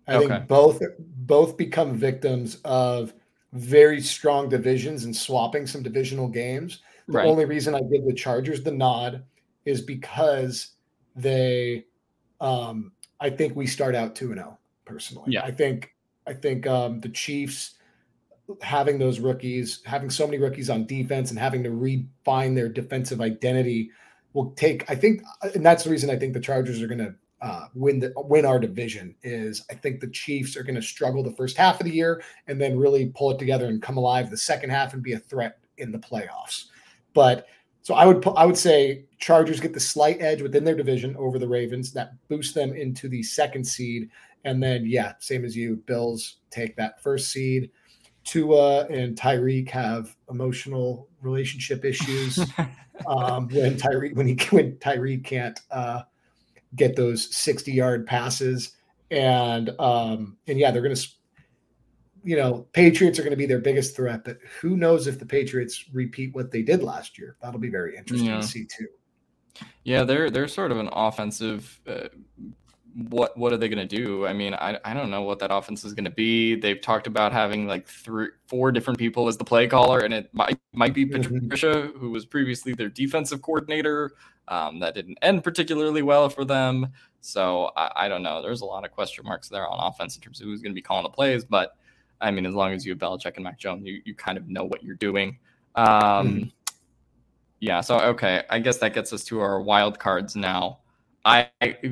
[0.08, 0.26] I okay.
[0.26, 3.14] think both both become victims of
[3.52, 6.80] very strong divisions and swapping some divisional games.
[7.06, 7.26] The right.
[7.26, 9.22] only reason I give the Chargers the nod
[9.64, 10.72] is because
[11.14, 11.84] they
[12.40, 12.90] um
[13.20, 15.32] I think we start out 2 and 0 personally.
[15.32, 15.44] Yeah.
[15.44, 15.92] I think
[16.30, 17.74] I think um, the Chiefs
[18.62, 23.20] having those rookies, having so many rookies on defense, and having to refine their defensive
[23.20, 23.90] identity
[24.32, 24.88] will take.
[24.88, 25.22] I think,
[25.54, 28.46] and that's the reason I think the Chargers are going to uh, win the win
[28.46, 29.16] our division.
[29.24, 32.22] Is I think the Chiefs are going to struggle the first half of the year
[32.46, 35.18] and then really pull it together and come alive the second half and be a
[35.18, 36.66] threat in the playoffs.
[37.12, 37.46] But
[37.82, 41.40] so I would I would say Chargers get the slight edge within their division over
[41.40, 44.10] the Ravens that boosts them into the second seed
[44.44, 47.70] and then, yeah, same as you, Bills take that first seed.
[48.24, 52.38] Tua and Tyreek have emotional relationship issues
[53.06, 56.02] um, when Tyreek when he when Tyreek can't uh,
[56.76, 58.76] get those sixty yard passes,
[59.10, 61.08] and um, and yeah, they're going to,
[62.24, 64.24] you know, Patriots are going to be their biggest threat.
[64.24, 67.36] But who knows if the Patriots repeat what they did last year?
[67.42, 68.40] That'll be very interesting yeah.
[68.40, 68.88] to see too.
[69.84, 72.08] Yeah, they're they're sort of an offensive uh,
[72.94, 74.26] what what are they going to do?
[74.26, 76.54] I mean, I, I don't know what that offense is going to be.
[76.54, 80.32] They've talked about having like three, four different people as the play caller, and it
[80.32, 81.48] might might be mm-hmm.
[81.48, 84.12] Patricia, who was previously their defensive coordinator.
[84.48, 86.88] Um, that didn't end particularly well for them.
[87.20, 88.42] So I, I, don't know.
[88.42, 90.74] There's a lot of question marks there on offense in terms of who's going to
[90.74, 91.44] be calling the plays.
[91.44, 91.76] But
[92.20, 94.48] I mean, as long as you have Belichick and Mac Jones, you, you kind of
[94.48, 95.38] know what you're doing.
[95.76, 96.48] Um, mm-hmm.
[97.60, 97.80] Yeah.
[97.80, 100.80] So okay, I guess that gets us to our wild cards now.
[101.24, 101.50] I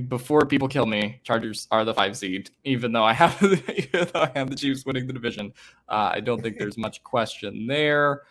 [0.09, 2.51] before people kill me, Chargers are the five seed.
[2.65, 3.37] Even though I have,
[3.77, 5.53] even though I have the Chiefs winning the division,
[5.89, 8.23] uh, I don't think there's much question there.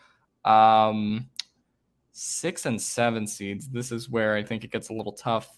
[0.43, 1.30] Um,
[2.12, 3.68] six and seven seeds.
[3.68, 5.50] This is where I think it gets a little tough.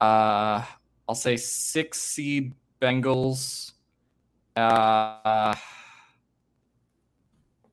[0.00, 0.64] Uh,
[1.08, 3.72] I'll say six seed Bengals,
[4.56, 5.54] Uh,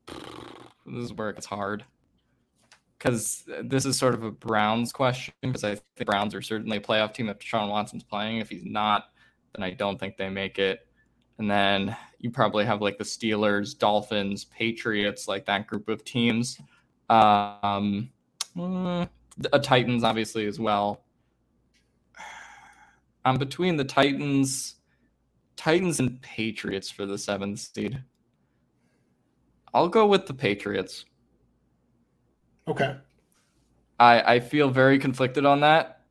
[0.85, 1.85] this is where it gets hard
[2.97, 6.81] because this is sort of a Browns question because I think Browns are certainly a
[6.81, 8.37] playoff team if Deshaun Watson's playing.
[8.37, 9.05] If he's not,
[9.53, 10.87] then I don't think they make it.
[11.37, 16.59] And then you probably have like the Steelers, Dolphins, Patriots, like that group of teams.
[17.09, 18.09] Um,
[18.55, 19.07] mm,
[19.53, 21.03] a Titans, obviously, as well.
[23.23, 24.75] I'm between the Titans,
[25.55, 28.01] Titans and Patriots for the seventh seed.
[29.73, 31.05] I'll go with the Patriots.
[32.67, 32.95] Okay.
[33.99, 36.01] I I feel very conflicted on that.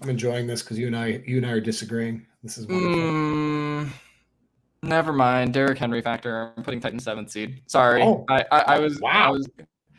[0.00, 2.26] I'm enjoying this because you and I you and I are disagreeing.
[2.42, 2.96] This is wonderful.
[2.96, 3.90] Mm,
[4.82, 5.52] never mind.
[5.52, 6.52] Derrick Henry factor.
[6.56, 7.62] I'm putting Titan seventh seed.
[7.66, 8.02] Sorry.
[8.02, 8.24] Oh.
[8.28, 9.28] I, I, I was Wow.
[9.28, 9.48] I was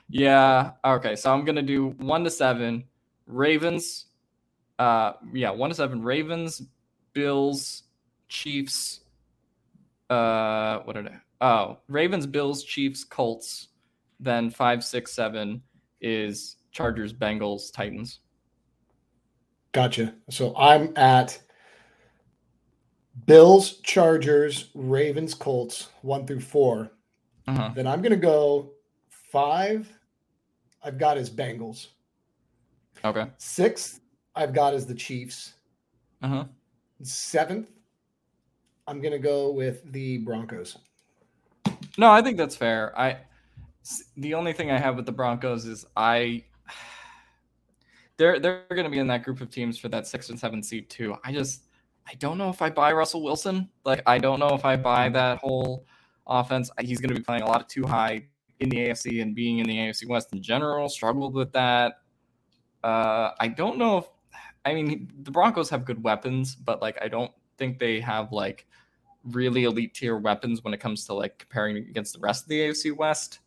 [0.09, 0.71] yeah.
[0.85, 1.15] Okay.
[1.15, 2.85] So I'm gonna do one to seven.
[3.27, 4.05] Ravens.
[4.79, 6.01] Uh yeah, one to seven.
[6.01, 6.61] Ravens,
[7.13, 7.83] Bills,
[8.29, 9.01] Chiefs.
[10.09, 13.67] Uh what did I oh Ravens, Bills, Chiefs, Colts.
[14.19, 15.61] Then five, six, seven
[16.01, 18.19] is Chargers, Bengals, Titans.
[19.71, 20.13] Gotcha.
[20.29, 21.39] So I'm at
[23.25, 26.91] Bills, Chargers, Ravens, Colts, one through four.
[27.47, 27.71] Uh-huh.
[27.75, 28.71] Then I'm gonna go
[29.09, 29.87] five.
[30.83, 31.87] I've got as Bengals.
[33.03, 33.27] Okay.
[33.37, 34.01] Sixth,
[34.35, 35.53] I've got as the Chiefs.
[36.21, 36.45] Uh-huh.
[37.01, 37.69] Seventh,
[38.87, 40.77] I'm gonna go with the Broncos.
[41.99, 42.97] No, I think that's fair.
[42.97, 43.17] I
[44.15, 46.45] the only thing I have with the Broncos is I
[48.15, 50.63] they're they're going to be in that group of teams for that six and seven
[50.63, 51.17] seed too.
[51.25, 51.63] I just
[52.07, 53.67] I don't know if I buy Russell Wilson.
[53.83, 55.85] Like I don't know if I buy that whole
[56.25, 56.71] offense.
[56.79, 58.23] He's going to be playing a lot of too high
[58.61, 60.87] in the AFC and being in the AFC West in general.
[60.87, 61.95] Struggled with that.
[62.81, 64.05] Uh, I don't know if
[64.63, 68.67] I mean the Broncos have good weapons, but like I don't think they have like
[69.23, 72.59] really elite tier weapons when it comes to like comparing against the rest of the
[72.59, 73.39] AFC West.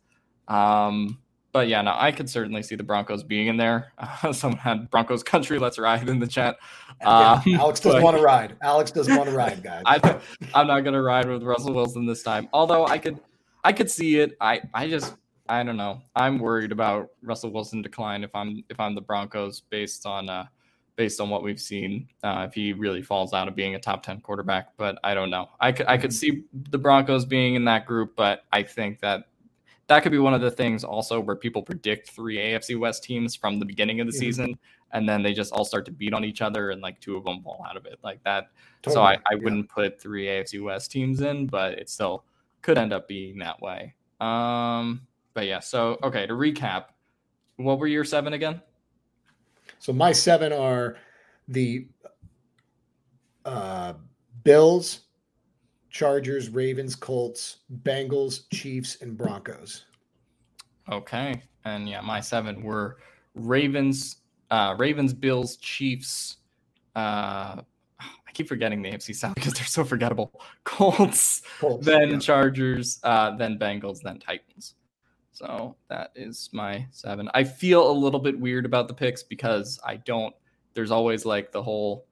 [0.47, 1.19] Um,
[1.51, 3.93] but yeah, no, I could certainly see the Broncos being in there.
[3.97, 6.57] Uh, someone had Broncos country, let's ride in the chat.
[6.99, 8.55] Yeah, Um, Alex doesn't want to ride.
[8.61, 9.83] Alex doesn't want to ride, guys.
[9.85, 10.19] I,
[10.53, 12.49] I'm not gonna ride with Russell Wilson this time.
[12.53, 13.19] Although I could,
[13.63, 14.35] I could see it.
[14.41, 15.15] I, I just,
[15.47, 16.01] I don't know.
[16.15, 20.45] I'm worried about Russell Wilson decline if I'm, if I'm the Broncos based on, uh,
[20.95, 22.07] based on what we've seen.
[22.23, 25.29] Uh, if he really falls out of being a top ten quarterback, but I don't
[25.29, 25.49] know.
[25.59, 29.25] I could, I could see the Broncos being in that group, but I think that
[29.87, 33.35] that could be one of the things also where people predict three AFC West teams
[33.35, 34.19] from the beginning of the Mhm.
[34.19, 34.59] season,
[34.91, 37.23] and then they just all start to beat on each other, and like two of
[37.25, 38.51] them fall out of it like that.
[38.87, 39.37] So I, I yeah.
[39.43, 42.23] wouldn't put three AFC West teams in, but it still
[42.61, 43.93] could end up being that way.
[44.21, 46.85] Um, but yeah, so okay, to recap,
[47.57, 48.61] what were your seven again?
[49.83, 50.95] So my seven are
[51.49, 51.89] the
[53.43, 53.95] uh,
[54.45, 55.01] Bills,
[55.89, 59.83] Chargers, Ravens, Colts, Bengals, Chiefs, and Broncos.
[60.89, 61.43] Okay.
[61.65, 62.95] And yeah, my seven were
[63.35, 64.19] Ravens,
[64.51, 66.37] uh, Ravens, Bills, Chiefs.
[66.95, 67.59] Uh,
[67.99, 70.39] I keep forgetting the AFC South because they're so forgettable.
[70.63, 72.19] Colts, Colts, then yeah.
[72.19, 74.75] Chargers, uh, then Bengals, then Titans.
[75.33, 77.29] So that is my seven.
[77.33, 80.33] I feel a little bit weird about the picks because I don't.
[80.73, 82.05] There's always like the whole.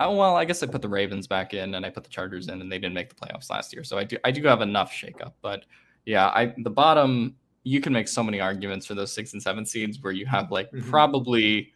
[0.00, 2.48] Oh well, I guess I put the Ravens back in and I put the Chargers
[2.48, 3.84] in, and they didn't make the playoffs last year.
[3.84, 4.16] So I do.
[4.24, 5.64] I do have enough shakeup, but
[6.06, 7.36] yeah, I the bottom.
[7.62, 10.50] You can make so many arguments for those six and seven seeds where you have
[10.50, 10.88] like Mhm.
[10.88, 11.72] probably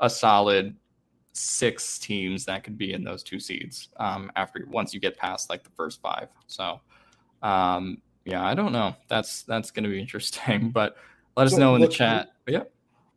[0.00, 0.76] a solid
[1.32, 5.48] six teams that could be in those two seeds um, after once you get past
[5.48, 6.28] like the first five.
[6.48, 6.80] So
[7.42, 8.94] um, yeah, I don't know.
[9.08, 10.96] That's that's going to be interesting, but
[11.36, 12.32] let us So know in the chat.
[12.44, 12.62] But yeah,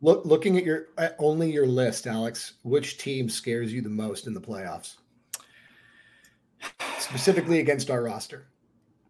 [0.00, 4.26] Look, looking at your at only your list, Alex, which team scares you the most
[4.26, 4.96] in the playoffs?
[6.98, 8.46] Specifically against our roster.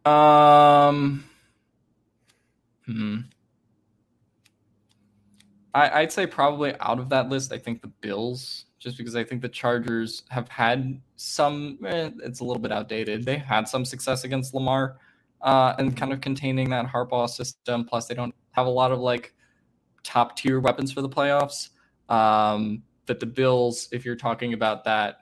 [0.04, 1.24] um,
[2.84, 3.20] hmm.
[5.74, 9.24] I, I'd say probably out of that list, I think the Bills, just because I
[9.24, 11.78] think the Chargers have had some.
[11.86, 13.24] Eh, it's a little bit outdated.
[13.24, 14.98] They had some success against Lamar,
[15.42, 17.84] uh, and kind of containing that Harbaugh system.
[17.84, 19.34] Plus, they don't have a lot of like
[20.02, 21.70] top tier weapons for the playoffs.
[22.08, 25.18] Um, but the Bills, if you're talking about that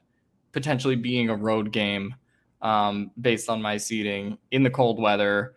[0.53, 2.15] potentially being a road game,
[2.63, 5.55] um, based on my seating in the cold weather,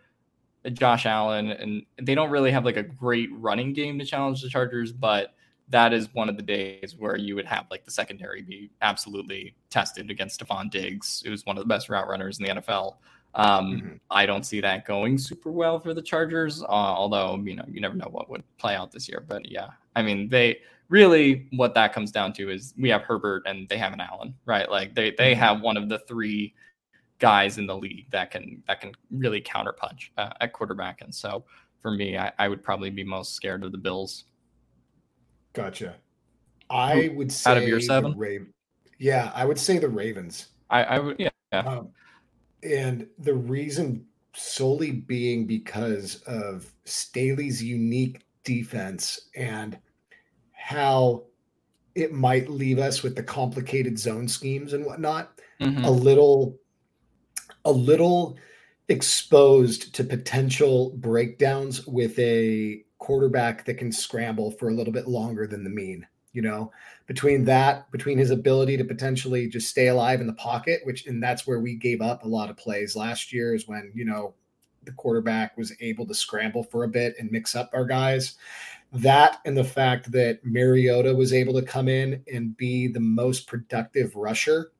[0.72, 4.48] Josh Allen, and they don't really have like a great running game to challenge the
[4.48, 5.34] Chargers, but
[5.68, 9.54] that is one of the days where you would have like the secondary be absolutely
[9.70, 12.96] tested against Stefon Diggs, who's one of the best route runners in the NFL.
[13.34, 14.00] Um, Mhm.
[14.10, 17.80] I don't see that going super well for the Chargers, uh, although you know you
[17.80, 19.24] never know what would play out this year.
[19.26, 23.42] But yeah, I mean they really what that comes down to is we have Herbert
[23.46, 24.70] and they have an Allen, right?
[24.70, 25.40] Like they they mm-hmm.
[25.40, 26.54] have one of the three
[27.18, 31.00] guys in the league that can that can really counterpunch uh, at quarterback.
[31.00, 31.44] And so
[31.80, 34.24] for me, I, I, would probably be most scared of the Bills.
[35.52, 35.96] Gotcha.
[36.70, 38.14] I would say out of your seven,
[38.98, 40.48] yeah, I would say the Ravens.
[40.70, 41.30] I, I would, yeah.
[41.52, 41.90] Um,
[42.64, 49.78] and the reason solely being because of Staley's unique defense and
[50.52, 51.24] how
[51.94, 55.84] it might leave us with the complicated zone schemes and whatnot mm-hmm.
[55.84, 56.58] a little
[57.64, 58.36] a little
[58.88, 65.46] exposed to potential breakdowns with a quarterback that can scramble for a little bit longer
[65.46, 66.70] than the mean you know
[67.06, 71.22] between that between his ability to potentially just stay alive in the pocket which and
[71.22, 74.34] that's where we gave up a lot of plays last year is when you know
[74.84, 78.34] the quarterback was able to scramble for a bit and mix up our guys.
[78.92, 83.46] That and the fact that Mariota was able to come in and be the most
[83.46, 84.72] productive rusher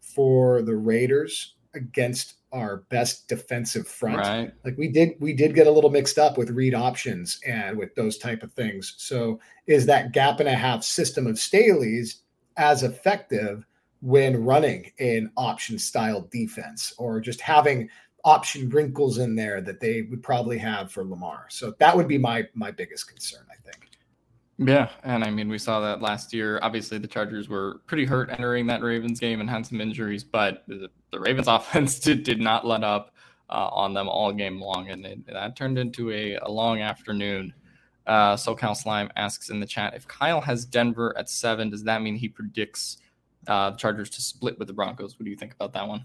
[0.00, 4.18] for the Raiders against our best defensive front.
[4.18, 4.52] Right.
[4.64, 7.94] Like we did we did get a little mixed up with read options and with
[7.94, 8.94] those type of things.
[8.98, 12.22] So is that gap and a half system of Staley's
[12.56, 13.64] as effective
[14.00, 17.88] when running an option style defense or just having
[18.24, 21.46] option wrinkles in there that they would probably have for Lamar.
[21.48, 23.89] So that would be my my biggest concern, I think.
[24.62, 26.58] Yeah, and I mean we saw that last year.
[26.60, 30.64] Obviously, the Chargers were pretty hurt entering that Ravens game and had some injuries, but
[30.68, 33.14] the, Ravens offense did, did not let up
[33.48, 37.54] uh, on them all game long, and it, that turned into a, a long afternoon.
[38.06, 42.02] Uh, SoCal Slime asks in the chat if Kyle has Denver at seven, does that
[42.02, 42.98] mean he predicts
[43.46, 45.18] uh, the Chargers to split with the Broncos?
[45.18, 46.04] What do you think about that one?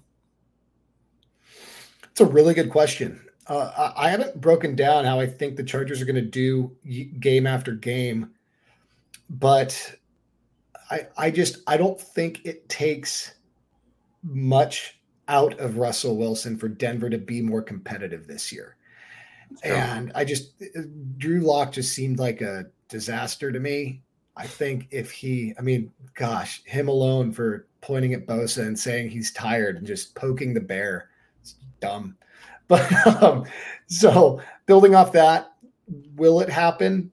[2.09, 3.19] It's a really good question.
[3.47, 6.71] Uh, I haven't broken down how I think the Chargers are going to do
[7.19, 8.31] game after game
[9.29, 9.95] but
[10.89, 13.35] I I just I don't think it takes
[14.23, 18.75] much out of Russell Wilson for Denver to be more competitive this year.
[19.63, 20.53] And I just
[21.17, 24.01] Drew Lock just seemed like a disaster to me.
[24.37, 29.09] I think if he, I mean, gosh, him alone for pointing at Bosa and saying
[29.09, 31.09] he's tired and just poking the bear,
[31.41, 32.17] it's dumb.
[32.67, 32.91] But
[33.21, 33.45] um,
[33.85, 35.53] so building off that,
[36.15, 37.11] will it happen?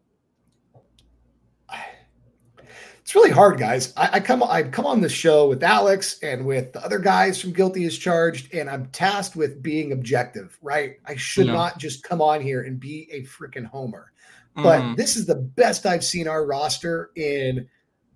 [3.12, 3.92] It's really hard, guys.
[3.94, 7.38] I, I, come I come on the show with Alex and with the other guys
[7.38, 10.96] from Guilty as Charged, and I'm tasked with being objective, right?
[11.04, 11.52] I should no.
[11.52, 14.12] not just come on here and be a freaking homer.
[14.54, 14.94] But mm-hmm.
[14.94, 17.68] this is the best I've seen our roster in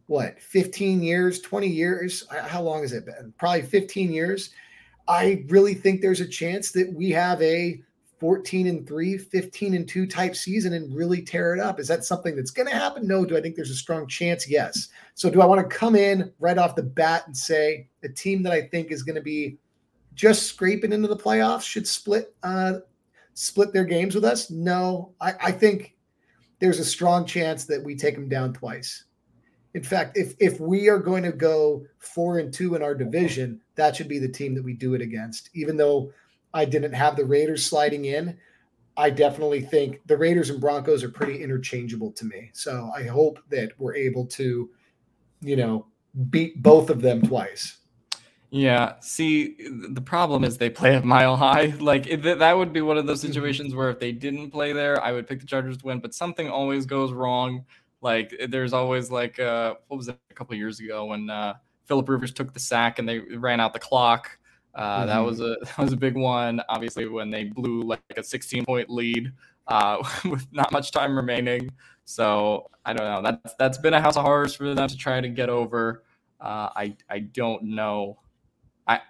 [0.06, 2.26] what 15 years, 20 years.
[2.30, 3.34] How long has it been?
[3.38, 4.48] Probably 15 years.
[5.06, 7.82] I really think there's a chance that we have a
[8.18, 11.78] 14 and 3, 15 and 2 type season and really tear it up.
[11.78, 13.06] Is that something that's going to happen?
[13.06, 13.24] No.
[13.24, 14.48] Do I think there's a strong chance?
[14.48, 14.88] Yes.
[15.14, 18.42] So do I want to come in right off the bat and say a team
[18.44, 19.58] that I think is going to be
[20.14, 22.78] just scraping into the playoffs should split uh
[23.34, 24.50] split their games with us?
[24.50, 25.12] No.
[25.20, 25.94] I, I think
[26.58, 29.04] there's a strong chance that we take them down twice.
[29.74, 33.60] In fact, if if we are going to go four and two in our division,
[33.74, 35.50] that should be the team that we do it against.
[35.52, 36.10] Even though
[36.56, 38.38] I didn't have the Raiders sliding in.
[38.96, 42.50] I definitely think the Raiders and Broncos are pretty interchangeable to me.
[42.54, 44.70] So I hope that we're able to,
[45.42, 45.86] you know,
[46.30, 47.76] beat both of them twice.
[48.48, 48.94] Yeah.
[49.00, 49.56] See,
[49.90, 51.74] the problem is they play at Mile High.
[51.78, 53.28] Like it, that would be one of those mm-hmm.
[53.28, 56.00] situations where if they didn't play there, I would pick the Chargers to win.
[56.00, 57.66] But something always goes wrong.
[58.00, 61.54] Like there's always like uh, what was it a couple years ago when uh,
[61.84, 64.38] Philip Rivers took the sack and they ran out the clock.
[64.76, 65.06] Uh, mm-hmm.
[65.08, 66.60] That was a that was a big one.
[66.68, 69.32] Obviously, when they blew like a 16 point lead
[69.66, 71.70] uh, with not much time remaining.
[72.04, 73.22] So I don't know.
[73.22, 76.04] That's that's been a house of horrors for them to try to get over.
[76.40, 78.18] Uh, I I don't know.
[78.86, 79.00] I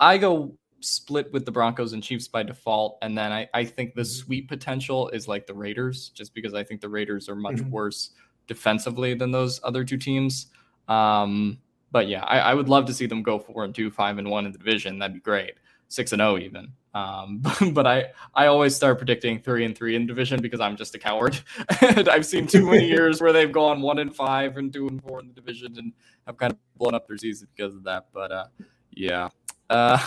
[0.00, 3.94] I go split with the Broncos and Chiefs by default, and then I I think
[3.94, 4.08] the mm-hmm.
[4.08, 7.70] sweep potential is like the Raiders, just because I think the Raiders are much mm-hmm.
[7.70, 8.10] worse
[8.46, 10.46] defensively than those other two teams.
[10.88, 11.58] Um,
[11.92, 14.30] but yeah, I, I, would love to see them go four and two, five and
[14.30, 14.98] one in the division.
[14.98, 15.54] That'd be great.
[15.88, 16.72] Six and zero oh even.
[16.94, 17.42] Um,
[17.72, 20.98] but I I always start predicting three and three in division because I'm just a
[20.98, 21.40] coward.
[21.80, 25.02] and I've seen too many years where they've gone one and five and two and
[25.02, 25.92] four in the division and
[26.26, 28.06] have kind of blown up their season because of that.
[28.12, 28.46] But uh,
[28.92, 29.28] yeah.
[29.68, 29.98] Uh,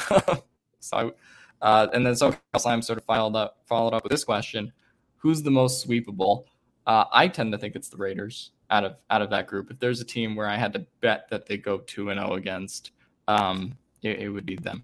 [0.79, 1.13] so
[1.61, 4.71] uh, and then so Slime sort of followed up followed up with this question:
[5.17, 6.45] Who's the most sweepable?
[6.85, 9.71] Uh, I tend to think it's the Raiders out of out of that group.
[9.71, 12.31] If there's a team where I had to bet that they go two and zero
[12.31, 12.91] oh against,
[13.27, 14.83] um, it, it, would be them.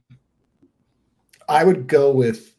[1.48, 2.56] I would go with.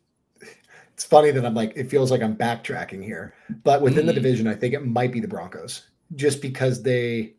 [0.93, 3.35] It's funny that I'm like it feels like I'm backtracking here,
[3.65, 4.09] but within mm.
[4.09, 5.87] the division, I think it might be the Broncos.
[6.15, 7.35] just because they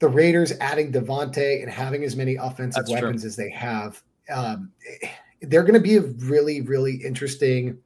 [0.00, 3.28] the Raiders adding Davante and having as many offensive That's weapons true.
[3.28, 4.02] as they have,
[4.32, 4.72] um,
[5.42, 7.78] they're going to be a really, really interesting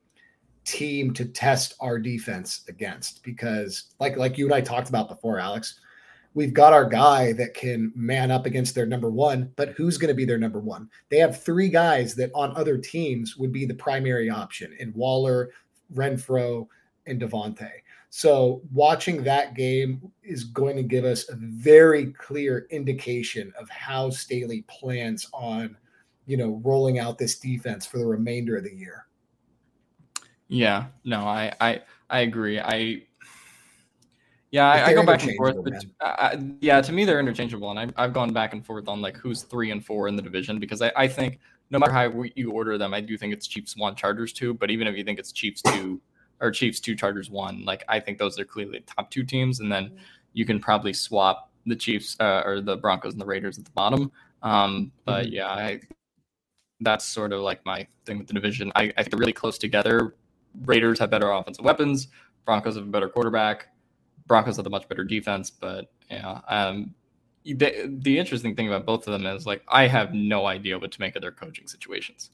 [0.64, 5.38] team to test our defense against because, like, like you and I talked about before,
[5.38, 5.80] Alex,
[6.34, 10.08] we've got our guy that can man up against their number one, but who's going
[10.08, 10.88] to be their number one?
[11.08, 15.50] They have three guys that on other teams would be the primary option in Waller,
[15.94, 16.66] Renfrow
[17.06, 17.70] and Davante.
[18.10, 24.10] So watching that game is going to give us a very clear indication of how
[24.10, 25.76] Staley plans on,
[26.26, 29.06] you know, rolling out this defense for the remainder of the year.
[30.54, 32.60] Yeah, no, I I I agree.
[32.60, 33.02] I
[34.50, 35.56] yeah, I, I, go back and forth.
[35.64, 39.00] But uh, yeah, to me they're interchangeable, and I, I've gone back and forth on
[39.00, 41.40] like who's three and four in the division because I, I think
[41.70, 44.54] no matter how you order them, I do think it's Chiefs one, Chargers two.
[44.54, 46.00] But even if you think it's Chiefs two
[46.40, 47.64] or Chiefs two, Chargers one.
[47.64, 49.90] Like I think those are clearly the top two teams, and then
[50.34, 53.72] you can probably swap the Chiefs uh, or the Broncos and the Raiders at the
[53.72, 54.12] bottom.
[54.42, 55.34] Um, but mm-hmm.
[55.34, 55.80] yeah, I,
[56.80, 58.70] that's sort of like my thing with the division.
[58.76, 60.14] I, I think they're really close together.
[60.62, 62.08] Raiders have better offensive weapons.
[62.44, 63.68] Broncos have a better quarterback.
[64.26, 65.50] Broncos have a much better defense.
[65.50, 66.94] But yeah, um,
[67.44, 70.92] the, the interesting thing about both of them is like I have no idea what
[70.92, 72.30] to make of their coaching situations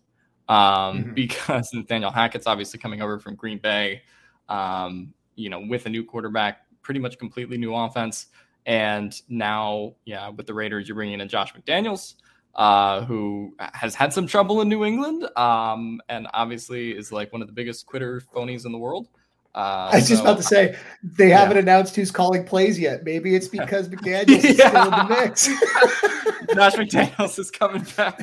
[0.48, 1.14] um, mm-hmm.
[1.14, 4.02] because Nathaniel Hackett's obviously coming over from Green Bay,
[4.48, 8.26] um, you know, with a new quarterback, pretty much completely new offense.
[8.66, 12.14] And now, yeah, with the Raiders, you're bringing in Josh McDaniels,
[12.54, 17.42] uh, who has had some trouble in New England, um, and obviously is like one
[17.42, 19.08] of the biggest quitter phonies in the world.
[19.54, 23.02] Uh, I was so, just about to say they haven't announced who's calling plays yet.
[23.04, 25.46] Maybe it's because McDaniels is still in the mix.
[26.54, 28.20] Josh McDaniels is coming back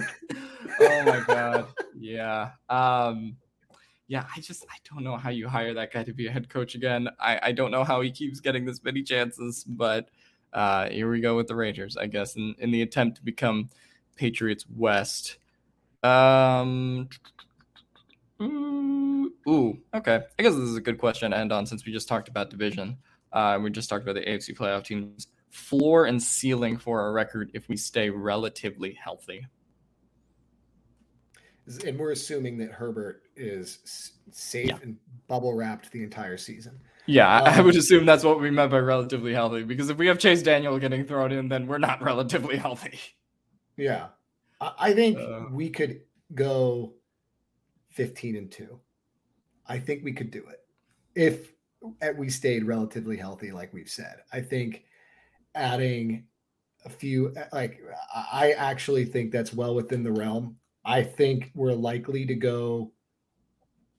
[0.79, 1.67] oh my god.
[1.97, 2.51] Yeah.
[2.69, 3.37] Um
[4.07, 6.49] yeah, I just I don't know how you hire that guy to be a head
[6.49, 7.09] coach again.
[7.19, 10.09] I, I don't know how he keeps getting this many chances, but
[10.53, 13.69] uh here we go with the Rangers, I guess, in, in the attempt to become
[14.17, 15.37] Patriots West.
[16.03, 17.09] Um
[18.41, 20.21] Ooh, okay.
[20.37, 22.49] I guess this is a good question to end on since we just talked about
[22.49, 22.97] division.
[23.31, 25.27] Uh, we just talked about the AFC playoff teams.
[25.49, 29.47] Floor and ceiling for our record if we stay relatively healthy
[31.85, 34.77] and we're assuming that Herbert is safe yeah.
[34.81, 36.79] and bubble wrapped the entire season.
[37.05, 40.07] Yeah, um, I would assume that's what we meant by relatively healthy because if we
[40.07, 42.99] have Chase Daniel getting thrown in, then we're not relatively healthy.
[43.77, 44.07] Yeah,
[44.59, 46.01] I think uh, we could
[46.33, 46.93] go
[47.91, 48.79] 15 and 2.
[49.67, 50.65] I think we could do it
[51.15, 51.51] if
[52.17, 54.17] we stayed relatively healthy, like we've said.
[54.33, 54.85] I think
[55.55, 56.25] adding
[56.85, 57.79] a few, like,
[58.13, 62.93] I actually think that's well within the realm I think we're likely to go.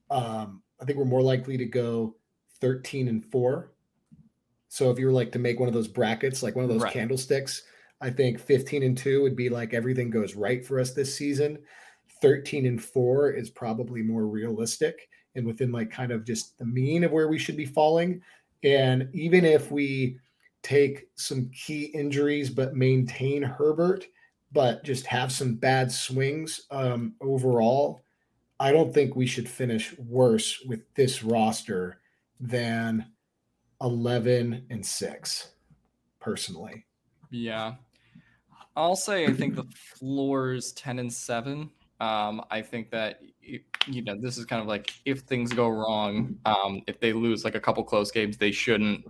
[0.09, 2.15] Um, I think we're more likely to go
[2.61, 3.73] 13 and four.
[4.69, 6.81] So if you were like to make one of those brackets, like one of those
[6.81, 6.91] right.
[6.91, 7.61] candlesticks,
[8.01, 11.59] I think 15 and two would be like everything goes right for us this season.
[12.21, 17.03] 13 and four is probably more realistic and within like kind of just the mean
[17.03, 18.21] of where we should be falling.
[18.63, 20.17] And even if we
[20.63, 24.05] take some key injuries but maintain Herbert,
[24.51, 28.03] but just have some bad swings um, overall.
[28.59, 32.01] I don't think we should finish worse with this roster
[32.39, 33.05] than
[33.81, 35.49] 11 and 6
[36.19, 36.85] personally.
[37.29, 37.75] Yeah.
[38.79, 41.69] I'll say I think the floor is 10 and 7.
[41.99, 46.37] Um, I think that you know this is kind of like if things go wrong,
[46.45, 49.05] um, if they lose like a couple close games, they shouldn't,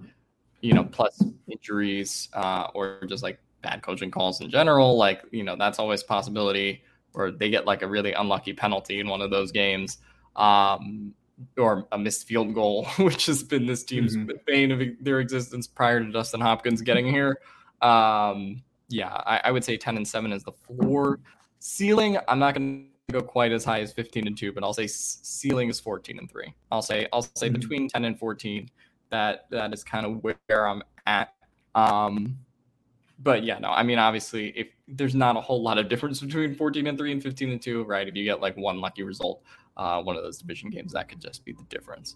[0.62, 4.98] you know, plus injuries uh, or just like bad coaching calls in general.
[4.98, 6.84] Like, you know, that's always possibility.
[7.14, 9.98] Or they get like a really unlucky penalty in one of those games.
[10.36, 11.14] Um,
[11.58, 14.32] or a missed field goal, which has been this team's mm-hmm.
[14.48, 17.40] bane of their existence prior to Dustin Hopkins getting here.
[17.82, 21.20] Um, yeah, I, I, would say 10 and 7 is the floor.
[21.60, 24.74] Ceiling, I'm not going to go quite as high as 15 and 2, but I'll
[24.74, 26.54] say ceiling is 14 and 3.
[26.72, 27.54] I'll say I'll say mm-hmm.
[27.54, 28.70] between 10 and 14.
[29.12, 31.34] That that is kind of where I'm at.
[31.76, 32.38] Um,
[33.22, 36.56] but yeah, no, I mean, obviously, if there's not a whole lot of difference between
[36.56, 38.08] 14 and 3 and 15 and 2, right?
[38.08, 39.42] If you get like one lucky result,
[39.78, 42.16] uh, one of those division games, that could just be the difference.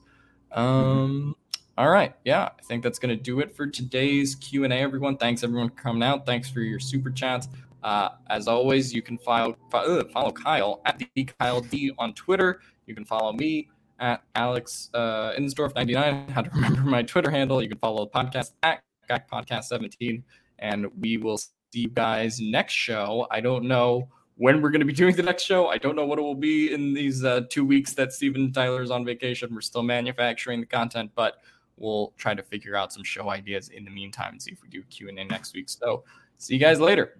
[0.52, 1.36] Um,
[1.78, 4.78] all right, yeah, I think that's gonna do it for today's Q and A.
[4.78, 6.26] Everyone, thanks everyone for coming out.
[6.26, 7.48] Thanks for your super chats.
[7.84, 12.62] Uh, as always, you can follow uh, follow Kyle at the Kyle D on Twitter.
[12.86, 13.70] You can follow me
[14.00, 16.30] at Alex uh, Insdorf99.
[16.30, 17.62] How to remember my Twitter handle?
[17.62, 20.24] You can follow the podcast at Podcast 17
[20.60, 23.28] and we will see you guys next show.
[23.32, 25.68] I don't know when we're going to be doing the next show.
[25.68, 28.92] I don't know what it will be in these uh, two weeks that Steven Tyler's
[28.92, 29.54] on vacation.
[29.54, 31.38] We're still manufacturing the content, but
[31.78, 34.70] we'll try to figure out some show ideas in the meantime and see if we
[34.70, 35.70] do Q and A next week.
[35.70, 36.04] So
[36.38, 37.18] see you guys later.